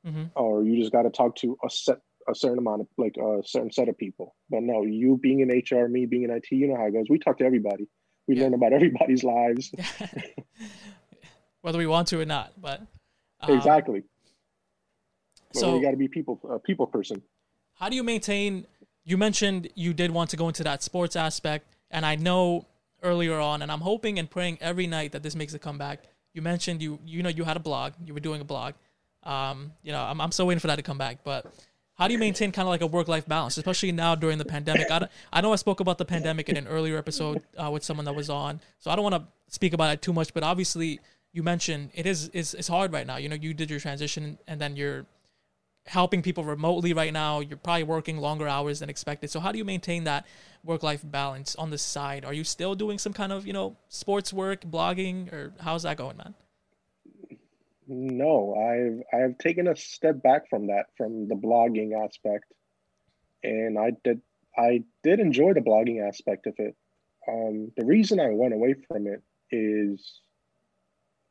[0.04, 3.16] hmm or you just got to talk to a set a certain amount of like
[3.16, 4.34] a certain set of people.
[4.50, 7.06] But no, you being in HR, me being in IT, you know how it goes.
[7.08, 7.88] We talk to everybody.
[8.26, 8.44] We Yeah.
[8.44, 9.72] learn about everybody's lives.
[11.62, 12.82] Whether we want to or not, but
[13.40, 14.02] um, exactly.
[15.52, 17.22] But So we got to be people a people person.
[17.74, 18.66] how do you maintain
[19.04, 22.66] you mentioned you did want to go into that sports aspect and i know
[23.02, 26.02] earlier on and i'm hoping and praying every night that this makes a comeback
[26.34, 28.74] you mentioned you you know you had a blog you were doing a blog
[29.22, 31.46] um you know i'm, I'm still waiting for that to come back but
[31.94, 34.90] how do you maintain kind of like a work-life balance especially now during the pandemic
[34.90, 37.82] I, don't- I know i spoke about the pandemic in an earlier episode uh, with
[37.84, 40.42] someone that was on so i don't want to speak about it too much but
[40.42, 41.00] obviously
[41.32, 44.38] you mentioned it is is it's hard right now you know you did your transition
[44.46, 45.06] and then you're
[45.88, 47.40] helping people remotely right now.
[47.40, 49.30] You're probably working longer hours than expected.
[49.30, 50.26] So how do you maintain that
[50.62, 52.24] work life balance on the side?
[52.24, 55.96] Are you still doing some kind of, you know, sports work, blogging, or how's that
[55.96, 56.34] going, man?
[57.88, 62.44] No, I've I've taken a step back from that, from the blogging aspect,
[63.42, 64.20] and I did
[64.58, 66.76] I did enjoy the blogging aspect of it.
[67.26, 70.20] Um, the reason I went away from it is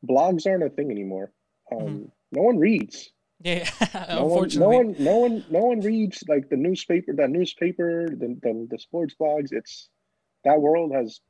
[0.06, 1.32] blogs aren't a thing anymore.
[1.72, 2.12] Um, Mhm.
[2.32, 3.12] No one reads.
[3.40, 3.70] Yeah,
[4.10, 4.78] No one, no unfortunately.
[4.78, 7.14] one, no one, no one reads like the newspaper.
[7.14, 9.50] That newspaper, the, the the sports blogs.
[9.52, 9.90] It's
[10.44, 11.22] that world has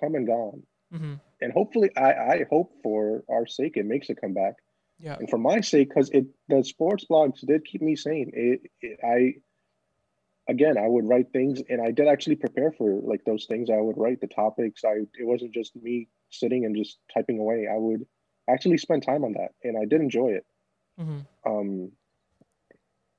[0.00, 0.62] come and gone.
[0.92, 4.54] hmm And hopefully, I I hope for our sake it makes a comeback
[4.98, 5.16] Yeah.
[5.18, 8.98] and for my sake because it the sports blogs did keep me sane it, it
[9.02, 9.34] i
[10.48, 13.70] again i would write things and i did actually prepare for like those things.
[13.70, 14.84] I would write the topics.
[14.84, 17.68] I it wasn't just me sitting and just typing away.
[17.72, 18.04] I would
[18.48, 20.46] actually spend time on that and i did enjoy it.
[20.98, 21.92] Hmm um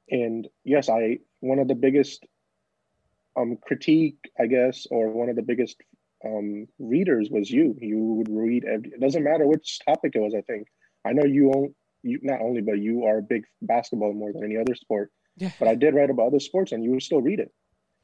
[0.10, 2.26] and yes i one of the biggest
[3.36, 5.78] um critique i guess or one of the biggest
[6.24, 7.76] um readers was you.
[7.80, 10.68] You would read every, it doesn't matter which topic it was i think.
[11.06, 14.44] I know you own you not only but you are a big basketball more than
[14.44, 15.52] any other sport Yeah.
[15.60, 17.52] but i did write about other sports and you would still read it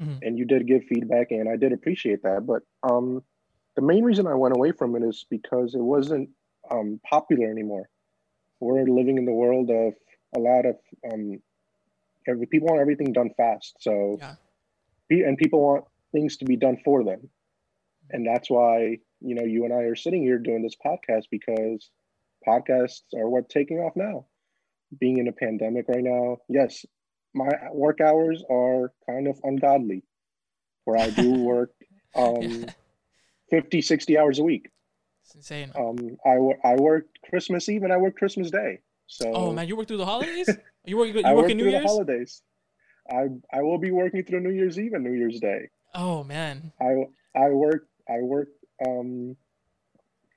[0.02, 0.20] Mhm.
[0.24, 3.24] and you did give feedback and i did appreciate that but um
[3.76, 6.30] the main reason i went away from it is because it wasn't
[6.70, 7.90] um popular anymore
[8.60, 9.94] we're living in the world of
[10.36, 10.76] a lot of
[11.12, 11.42] um
[12.28, 14.36] every people want everything done fast so Yeah.
[15.10, 17.30] and people want things to be done for them
[18.12, 21.90] and that's why you know you and i are sitting here doing this podcast because
[22.48, 24.26] podcasts are what taking off now
[25.00, 26.86] being in a pandemic right now yes
[27.34, 30.04] my work hours are kind of ungodly
[30.86, 31.72] where i do work
[32.16, 32.70] um Yeah.
[33.50, 34.70] 50 60 hours a week
[35.24, 35.72] It's insane.
[35.76, 36.36] um i,
[36.68, 39.98] I worked christmas eve and i work christmas day so oh man, you work through
[39.98, 40.48] the holidays?
[40.86, 41.10] You work?
[41.14, 41.84] You I work work New through Year's?
[41.84, 42.42] the holidays.
[43.12, 45.70] I I will be working through New Year's Eve and New Year's Day.
[45.94, 46.72] Oh man.
[46.82, 46.92] I
[47.36, 48.48] I work I work
[48.88, 49.36] um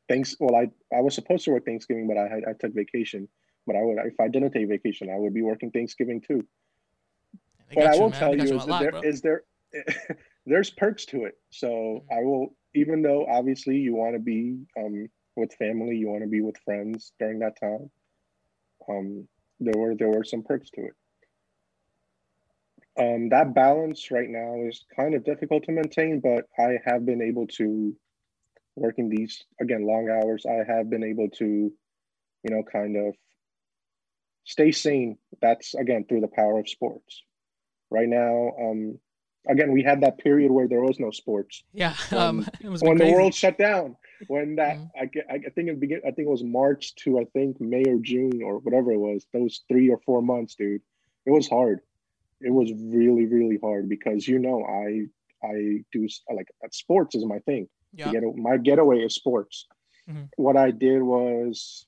[0.09, 3.28] thanks well I I was supposed to work Thanksgiving but I had I took vacation.
[3.66, 6.44] But I would if I didn't take vacation I would be working Thanksgiving too.
[7.70, 9.42] They What I will tell you you is lot, there there
[10.46, 11.35] there's perks to it.
[11.50, 12.18] So Mm-hmm.
[12.18, 16.29] I will even though obviously you want to be um with family, you want to
[16.29, 17.90] be with friends during that time.
[18.88, 19.29] Um
[19.61, 20.94] there were there were some perks to it.
[22.98, 27.22] Um that balance right now is kind of difficult to maintain, but I have been
[27.22, 27.96] able to
[28.77, 33.14] working these again long hours, I have been able to, you know, kind of
[34.44, 35.18] stay sane.
[35.40, 37.22] That's again through the power of sports.
[37.94, 38.98] Right now, um,
[39.48, 41.94] again, we had that period where there was no sports Yeah.
[42.11, 43.96] when- Um, it was when the world shut down.
[44.26, 44.90] When that, Mhm.
[45.02, 46.00] I, I think it begin.
[46.07, 49.26] I think it was March to I think May or June or whatever it was.
[49.33, 50.83] Those three or four months, dude,
[51.26, 51.80] it was hard.
[52.40, 55.07] It was really, really hard because you know I
[55.46, 57.68] I do like sports is my thing.
[57.92, 58.11] Yeah.
[58.12, 59.66] Get, my getaway is sports.
[60.09, 60.28] Mhm.
[60.37, 61.87] What I did was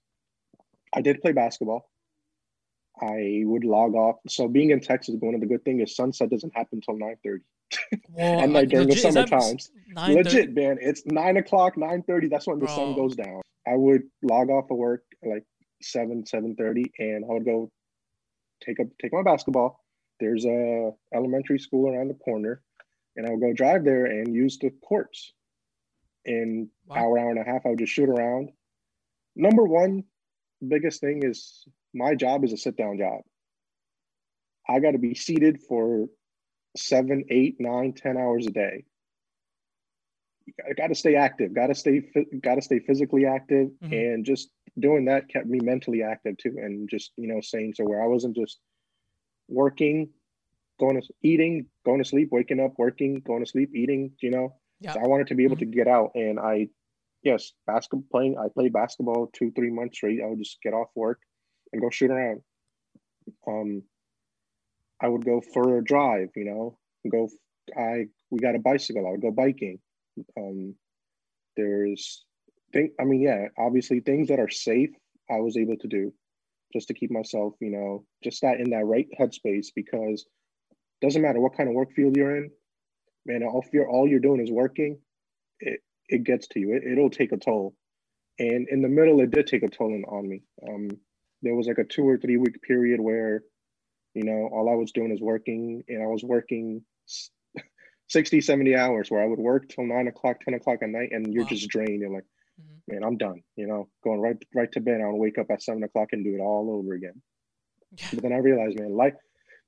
[0.95, 1.83] I did play basketball.
[3.01, 4.17] I would log off.
[4.29, 7.17] So being in Texas, one of the good thing is sunset doesn't happen until nine
[7.23, 7.45] thirty.
[8.13, 9.71] Whoa, and, like, during the legit- is summer times.
[9.95, 10.15] 9:30?
[10.15, 10.79] Legit, man.
[10.81, 12.29] It's nine o'clock, nine thirty.
[12.29, 13.43] That's when the sun goes down.
[13.67, 15.45] I would log off of work like
[15.83, 17.71] seven, seven thirty, and I would go
[18.65, 19.85] take up take my basketball.
[20.21, 22.63] There's a elementary school around the corner,
[23.17, 25.33] and I would go drive there and use the courts.
[26.25, 26.97] In Wow.
[26.97, 28.51] hour, hour and a half, I would just shoot around.
[29.37, 30.03] Number one,
[30.67, 31.65] biggest thing is
[31.97, 33.23] my job is a sit down job.
[34.69, 36.07] I got to be seated for
[36.77, 38.85] seven, eight, nine, ten hours a day.
[40.69, 41.55] I got to stay active.
[41.55, 42.03] Got to stay.
[42.41, 43.93] Got to stay physically active, Mhm.
[44.15, 46.57] and just doing that kept me mentally active too.
[46.59, 48.61] And just you know, saying so where I wasn't just
[49.49, 50.11] working,
[50.79, 54.13] going to eating, going to sleep, waking up, working, going to sleep, eating.
[54.21, 54.93] You know, Yeah.
[54.93, 56.69] so I wanted to be able to get out, and I,
[57.23, 58.39] yes, basketball playing.
[58.39, 60.21] I played basketball two, three months straight.
[60.23, 61.21] I would just get off work
[61.77, 62.41] and go shoot around.
[63.47, 63.83] Um,
[65.01, 66.31] I would go for a drive.
[66.35, 66.79] You know,
[67.11, 67.29] go.
[67.77, 69.07] I we got a bicycle.
[69.07, 69.79] I would go biking.
[70.39, 70.75] Um,
[71.57, 72.25] there's
[72.73, 72.93] thing.
[72.99, 74.91] I mean, yeah, obviously things that are safe.
[75.31, 76.13] I was able to do
[76.73, 80.25] just to keep myself, you know, just that in that right headspace because
[81.03, 82.51] doesn't matter what kind of work field you're in,
[83.27, 83.43] man.
[83.43, 84.99] If you're all you're doing is working,
[85.61, 86.75] it it gets to you.
[86.75, 87.75] It, it'll take a toll,
[88.39, 90.43] and in the middle, it did take a toll on, on me.
[90.67, 90.89] Um,
[91.47, 93.43] there was like a two or three week period where,
[94.15, 97.31] you know, all I was doing is working, and I was working s-
[98.09, 101.33] 60, 70 hours where I would work till nine o'clock, 10 o'clock at night, and
[101.33, 101.49] you're Wow.
[101.49, 102.01] just drained.
[102.01, 102.25] You're like,
[102.61, 102.81] Mhm.
[102.89, 103.43] man, I'm done.
[103.57, 105.01] You know, going right right to bed.
[105.01, 107.23] I'll wake up at seven o'clock and do it all over again.
[107.99, 108.09] Yeah.
[108.13, 109.15] But then I realized, man, life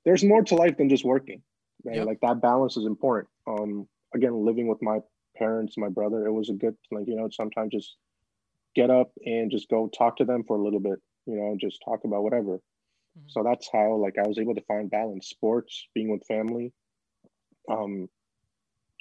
[0.05, 1.41] there's more to life than just working.
[1.85, 2.05] Man, Yep.
[2.07, 3.29] like that balance is important.
[3.47, 4.99] Um, again, living with my
[5.37, 7.95] parents, my brother, it was a good like you know sometimes just
[8.75, 10.99] get up and just go talk to them for a little bit.
[11.29, 12.55] You know, just talk about whatever.
[13.17, 13.31] Mhm.
[13.31, 15.29] So that's how like I was able to find balance.
[15.29, 16.73] Sports, being with family,
[17.69, 18.09] um,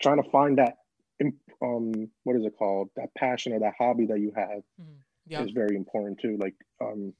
[0.01, 0.77] trying to find that
[1.63, 4.99] um what is it called that passion or that hobby that you have Mhm.
[5.27, 5.43] Yeah.
[5.43, 7.13] is very important too like um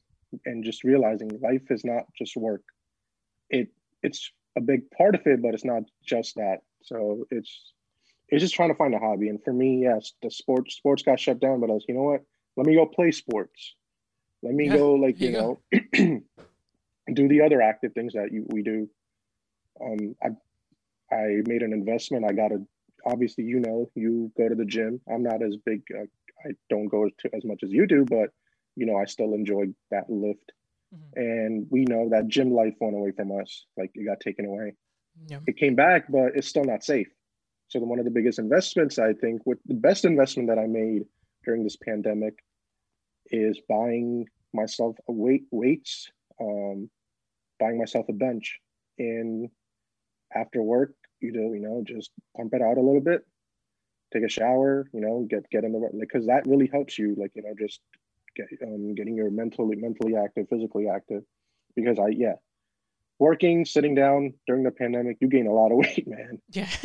[0.45, 2.63] and just realizing life is not just work
[3.51, 3.69] it
[4.03, 7.73] it's a big part of it but it's not just that so it's
[8.29, 11.19] it's just trying to find a hobby and for me yes the sports sports got
[11.19, 12.23] shut down but i was you know what
[12.57, 13.75] let me go play sports
[14.43, 15.59] let me Yeah, go like you know
[17.15, 18.89] do the other active things that you we do.
[19.81, 20.29] Um i
[21.15, 22.25] i made an investment.
[22.29, 22.59] I got a
[23.07, 25.01] obviously you know you go to the gym.
[25.11, 26.05] I'm not as big uh,
[26.47, 28.31] i don't go to as much as you do but
[28.77, 30.53] you know i still enjoy that lift.
[30.95, 31.13] Mhm.
[31.17, 33.67] and we know that gym life went away from us.
[33.77, 34.75] Like it got taken away.
[35.29, 35.41] Yeah.
[35.47, 37.09] it came back but it's still not safe.
[37.69, 40.67] So the, one of the biggest investments i think with the best investment that i
[40.67, 41.03] made
[41.45, 42.35] during this pandemic
[43.31, 46.11] is buying myself a weight weights
[46.41, 46.89] um
[47.61, 48.59] buying myself a bench
[48.99, 49.49] and
[50.35, 53.23] after work you do you know just pump it out a little bit
[54.13, 57.15] take a shower you know get get in the like because that really helps you
[57.19, 57.81] like you know just
[58.37, 61.23] get um, getting your mentally mentally active physically active
[61.77, 62.35] because i yeah
[63.19, 66.69] working sitting down during the pandemic you gain a lot of weight man Yeah.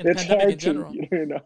[0.00, 0.94] It's hard in to general.
[1.12, 1.40] you know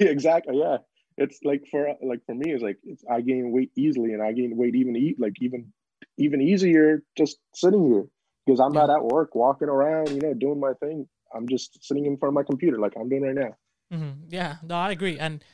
[0.00, 0.78] exactly yeah
[1.16, 4.32] it's like for like for me it's like it's, i gain weight easily and i
[4.32, 5.72] gain weight even eat like even
[6.16, 8.06] even easier just sitting here
[8.46, 12.06] because i'm not at work walking around you know doing my thing i'm just sitting
[12.06, 13.56] in front of my computer like i'm doing right now
[13.90, 15.44] hmm Yeah, no, I agree, and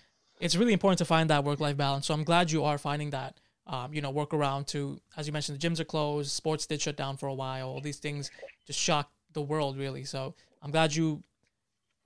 [0.40, 2.07] it's really important to find that work-life balance.
[2.07, 3.40] So I'm glad you are finding that.
[3.66, 6.81] Um, you know, work around to, as you mentioned, the gyms are closed, sports did
[6.81, 7.69] shut down for a while.
[7.69, 8.31] All these things
[8.64, 10.05] just shocked the world, really.
[10.05, 11.25] So I'm glad you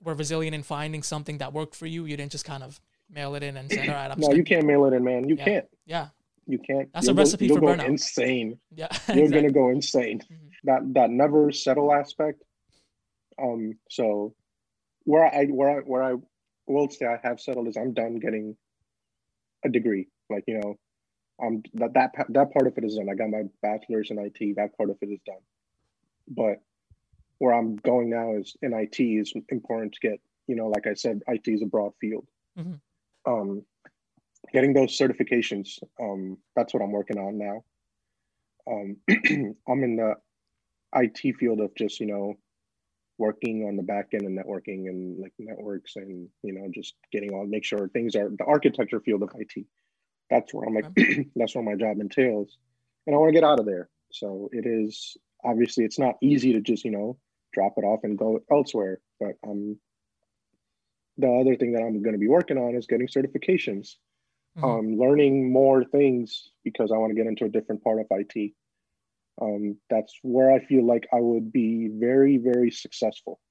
[0.01, 2.05] were resilient in finding something that worked for you.
[2.05, 2.79] You didn't just kind of
[3.11, 5.27] mail it in and say, "All right, I'm no you can't mail it in man
[5.27, 5.45] you Yeah.
[5.45, 6.07] can't yeah,
[6.47, 7.85] you can't That's a You'll go- recipe you'll for go burnout.
[7.87, 9.29] insane yeah." you're exactly.
[9.41, 10.19] gonna go insane.
[10.19, 10.49] Mhm.
[10.63, 12.43] That that never settle aspect.
[13.41, 14.33] Um, so
[15.03, 16.13] where I where I where I
[16.67, 18.55] will say I have settled is I'm done getting
[19.65, 20.07] a degree.
[20.29, 20.75] Like you know,
[21.43, 23.09] um that that that part of it is done.
[23.09, 24.55] I got my bachelor's in IT.
[24.55, 25.41] That part of it is done.
[26.27, 26.61] But
[27.39, 30.19] where I'm going now is in IT is important to get.
[30.47, 32.27] You know, like I said, IT is a broad field.
[32.59, 32.79] Mhm.
[33.25, 33.63] Um,
[34.53, 35.79] getting those certifications.
[35.99, 37.63] Um, that's what I'm working on now
[38.67, 40.15] um, I'm in the
[40.95, 42.35] IT field of just you know
[43.17, 47.33] working on the back end and networking and like networks and you know just getting
[47.33, 49.65] all make sure things are the architecture field of IT.
[50.29, 50.85] That's where I'm like
[51.35, 52.57] that's where my job entails,
[53.05, 53.89] and I want to get out of there.
[54.11, 57.17] So it is obviously it's not easy to just you know
[57.53, 58.99] drop it off and go elsewhere.
[59.19, 59.77] But um,
[61.21, 63.97] the other thing that I'm going to be working on is getting certifications,
[64.55, 64.79] Mhm.
[64.79, 68.55] um, learning more things because I want to get into a different part of IT.
[69.41, 73.41] Um, that's where I feel like I would be very, very successful,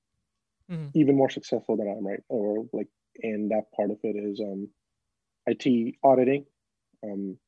[0.68, 0.94] Mhm.
[0.94, 2.20] even more successful than I am right.
[2.28, 2.88] Or like,
[3.22, 4.68] and that part of it is um,
[5.46, 6.46] IT auditing.
[7.04, 7.38] Um,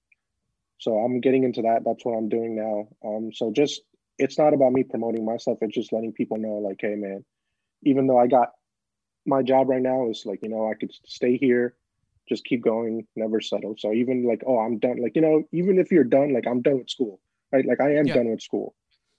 [0.79, 1.83] so I'm getting into that.
[1.85, 2.89] That's what I'm doing now.
[3.09, 3.83] Um, so just
[4.19, 5.59] it's not about me promoting myself.
[5.63, 7.25] It's just letting people know, like, hey, man,
[7.85, 8.51] even though I got
[9.27, 11.75] my job right now is like, you know, I could stay here,
[12.29, 13.75] just keep going, never settle.
[13.79, 14.97] So even like, oh, I'm done.
[15.03, 17.21] Like, you know, even if you're done, like I'm done with school,
[17.53, 17.65] right?
[17.67, 18.15] Like I am Yeah.
[18.15, 18.75] done with school.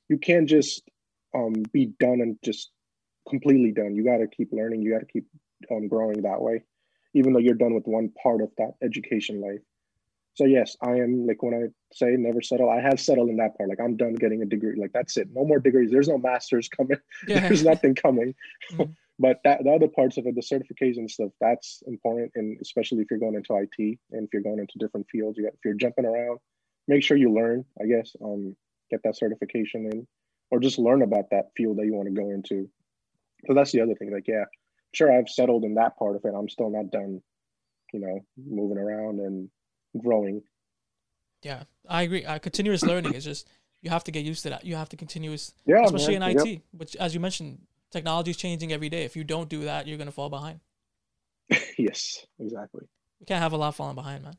[0.10, 0.84] You can't just
[1.34, 2.72] um, be done and just
[3.30, 3.95] completely done.
[3.95, 4.82] You got to keep learning.
[4.82, 5.26] You got to keep
[5.72, 6.64] um, growing that way,
[7.14, 9.62] even though you're done with one part of that education life.
[10.36, 13.56] So yes, I am like when I say never settle, I have settled in that
[13.56, 13.70] part.
[13.70, 14.76] Like I'm done getting a degree.
[14.80, 15.30] Like that's it.
[15.32, 15.91] No more degrees.
[15.91, 16.97] There's no masters coming.
[17.28, 17.47] Yeah.
[17.47, 18.34] There's nothing coming.
[18.72, 18.95] Mhm.
[19.20, 22.32] But that the other parts of it, the certification stuff, that's important.
[22.36, 25.43] And especially if you're going into IT and if you're going into different fields, you
[25.43, 26.39] got, if you're jumping around,
[26.88, 27.64] make sure you learn.
[27.82, 28.55] I guess um,
[28.89, 30.07] get that certification in,
[30.51, 32.70] or just learn about that field that you want to go into.
[33.47, 34.11] So that's the other thing.
[34.11, 34.45] Like, yeah,
[34.93, 36.34] sure, I've settled in that part of it.
[36.36, 37.22] I'm still not done,
[37.93, 39.49] you know, moving around and
[40.01, 40.41] growing.
[41.43, 42.24] Yeah, I agree.
[42.26, 43.47] Uh, continuous learning is just
[43.82, 44.64] you have to get used to that.
[44.66, 46.32] You have to continuous, Yeah, especially man.
[46.32, 46.61] in IT, Yep.
[46.72, 47.59] which, as you mentioned,
[47.94, 49.04] technology is changing every day.
[49.04, 50.60] If you don't do that, you're gonna fall behind.
[51.78, 52.86] yes, exactly.
[53.20, 54.34] You can't have a lot falling behind, man.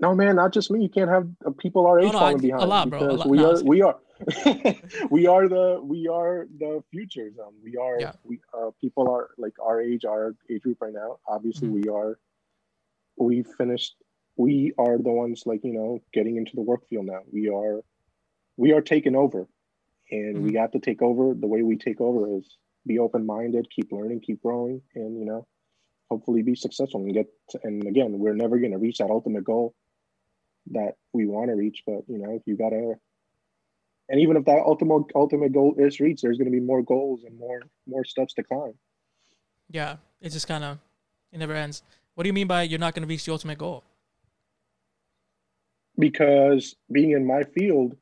[0.00, 0.82] No, man, not just me.
[0.82, 2.68] You can't have uh, people our age no, I- falling a behind.
[2.68, 3.28] lot, bro, a lot.
[3.28, 3.96] We No, are, we are,
[5.10, 7.34] we are the, we are the futures.
[7.44, 8.12] Um, we are, Yeah.
[8.24, 11.18] we, uh, people are like our age, our age group right now.
[11.28, 11.72] Obviously, Mhm.
[11.82, 12.18] we are.
[13.16, 13.94] We finished.
[14.36, 17.20] We are the ones like you know getting into the work field now.
[17.30, 17.82] We are,
[18.56, 19.46] we are taking over,
[20.12, 20.44] and Mm-hmm.
[20.44, 21.34] we got to take over.
[21.34, 22.56] The way we take over is
[22.86, 25.46] be open minded, keep learning, keep growing, and you know,
[26.10, 27.26] hopefully be successful and get.
[27.50, 29.74] To, and again, we're never going to reach that ultimate goal
[30.70, 32.94] that we want to reach, but you know, if you gotta.
[34.08, 37.24] And even if that ultimate ultimate goal is reached, there's going to be more goals
[37.24, 38.74] and more more steps to climb.
[39.70, 40.78] Yeah, it just kind of
[41.32, 41.82] it never ends.
[42.14, 43.84] What do you mean by you're not gonna reach the ultimate goal?
[45.98, 47.96] Because being in my field,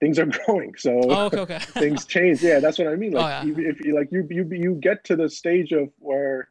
[0.00, 1.58] things are growing, so Oh, okay, okay.
[1.78, 2.42] things change.
[2.42, 3.14] Yeah, that's what I mean.
[3.14, 3.62] Oh, Like yeah.
[3.70, 6.48] if you like you you you get to the stage of where,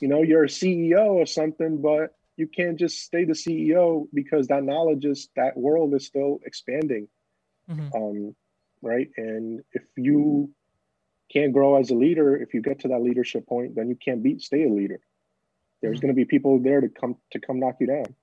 [0.00, 4.48] you know, you're a CEO or something, but you can't just stay the CEO because
[4.48, 7.08] that knowledge is that world is still expanding.
[7.70, 7.94] Mhm.
[7.94, 8.34] um,
[8.80, 9.08] right?
[9.16, 10.50] And if you
[11.32, 14.22] can't grow as a leader, if you get to that leadership point, then you can't
[14.22, 14.98] be stay a leader.
[15.80, 16.02] There's Mhm.
[16.02, 18.14] going to be people there to come to come knock you down.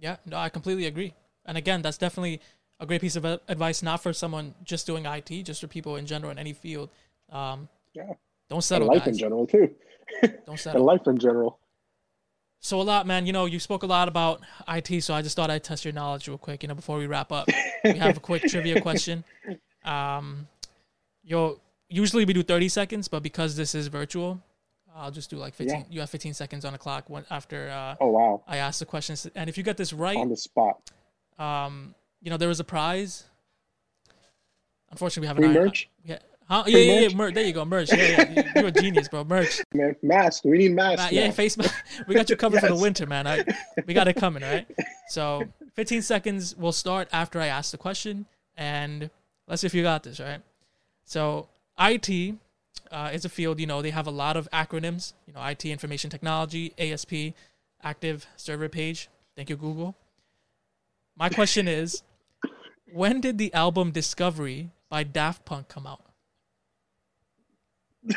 [0.00, 1.14] Yeah, no, I completely agree.
[1.44, 2.40] And again, that's definitely
[2.80, 6.06] a great piece of advice, not for someone just doing IT, just for people in
[6.06, 6.88] general in any field.
[7.30, 8.04] Um, Yeah.
[8.48, 9.08] Don't And settle, life guys.
[9.14, 9.74] in general too.
[10.22, 10.84] Don't And settle.
[10.84, 11.58] life in general.
[12.62, 13.26] So a lot, man.
[13.26, 15.94] You know, you spoke a lot about IT, so I just thought I'd test your
[15.94, 16.62] knowledge real quick.
[16.62, 17.48] You know, before we wrap up,
[17.84, 19.24] we have a quick trivia question.
[19.84, 20.46] Um,
[21.22, 24.42] yo, usually we do thirty seconds, but because this is virtual,
[24.94, 25.80] I'll just do like fifteen.
[25.80, 25.86] Yeah.
[25.94, 28.86] You have fifteen seconds on the clock when, after uh, Oh wow, I ask the
[28.86, 30.80] questions, and if you get this right, on the spot.
[31.38, 33.24] um, you know, there was a prize.
[34.90, 36.18] Unfortunately, we have Free merch, Yeah,
[36.48, 36.64] huh?
[36.66, 37.34] Yeah, yeah, yeah, merch?
[37.34, 37.92] There you go, merch.
[37.92, 38.30] Yeah, yeah.
[38.30, 39.24] You- You're a genius, bro.
[39.24, 39.60] Merch.
[39.74, 39.94] man.
[40.02, 40.44] Mask.
[40.44, 41.12] We need masks.
[41.12, 41.74] Ma- yeah, face mask.
[42.06, 43.26] We got you covered for the winter, man.
[43.26, 43.44] I,
[43.86, 44.66] we got it coming, right?
[45.08, 49.10] So, 15 seconds We'll start after I ask the question, and
[49.46, 50.40] let's see if you got this, right?
[51.04, 51.48] So,
[51.78, 52.34] IT
[52.90, 55.64] uh, is a field, you know, they have a lot of acronyms, you know, IT,
[55.64, 57.34] information technology, ASP,
[57.82, 59.08] active server page.
[59.36, 59.94] Thank you, Google.
[61.16, 62.02] My question is
[62.92, 66.04] when did the album Discovery by Daft Punk come out?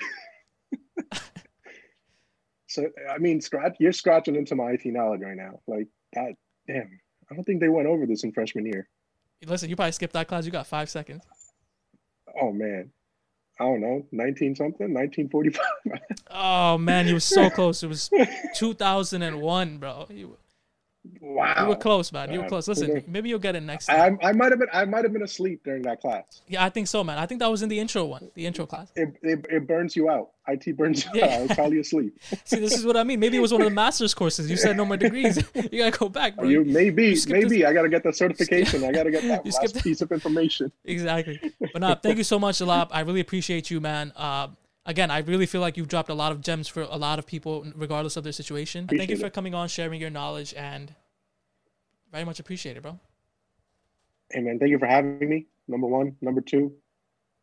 [2.74, 3.76] So I mean, scratch.
[3.80, 5.59] You're scratching into my IT knowledge right now.
[5.67, 6.34] Like that.
[6.67, 6.99] Damn.
[7.30, 8.89] I don't think they went over this in freshman year.
[9.45, 10.45] Listen, you probably skipped that class.
[10.45, 11.24] You got five seconds.
[12.41, 12.89] Oh man.
[13.59, 14.07] I don't know.
[14.11, 14.91] 19 something.
[14.91, 15.61] 1945.
[16.36, 17.84] Oh man, you were so close.
[17.84, 18.09] It was
[18.55, 20.07] 2001, bro.
[20.09, 20.36] You,
[21.34, 21.55] wow.
[21.61, 22.31] you were close, man.
[22.31, 22.67] You were close.
[22.67, 24.19] Listen, maybe you'll get it next time.
[24.21, 26.41] I, I might have been I might have been asleep during that class.
[26.47, 27.17] Yeah, I think so, man.
[27.17, 28.91] I think that was in the intro one, the intro class.
[28.95, 30.31] It, it, it burns you out.
[30.47, 31.25] IT burns you Yeah.
[31.25, 31.31] out.
[31.31, 32.19] I was probably asleep.
[32.43, 33.19] See, this is what I mean.
[33.19, 34.49] Maybe it was one of the master's courses.
[34.49, 35.38] You said no more degrees.
[35.71, 36.47] you gotta go back, bro.
[36.47, 38.84] You maybe skipped maybe I gotta get the certification.
[38.84, 40.71] I gotta get that You last piece of information.
[40.84, 41.39] exactly.
[41.71, 42.89] But nah, thank you so much, Alap.
[42.91, 44.11] I really appreciate you, man.
[44.15, 44.49] Uh,
[44.86, 47.25] again, I really feel like you've dropped a lot of gems for a lot of
[47.25, 48.88] people, regardless of their situation.
[48.88, 50.93] thank you Appreciate for coming on, sharing your knowledge, and
[52.14, 52.97] very much appreciate it, bro.
[54.32, 55.47] Hey man, thank you for having me.
[55.68, 56.72] Number one, number two.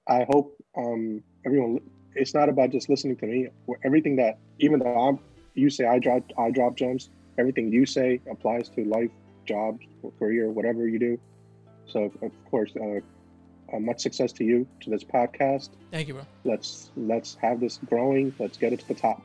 [0.08, 1.80] I hope um, everyone.
[2.14, 3.48] It's not about just listening to me.
[3.84, 5.18] Everything that, even though I'm,
[5.54, 7.10] you say I drop, I drop gems.
[7.38, 9.10] Everything you say applies to life,
[9.44, 9.80] jobs,
[10.18, 11.20] career, whatever you do.
[11.86, 13.00] So, of course, uh,
[13.74, 15.70] uh, much success to you to this podcast.
[15.90, 16.26] Thank you, bro.
[16.44, 18.34] Let's let's have this growing.
[18.38, 19.22] Let's get it to the top.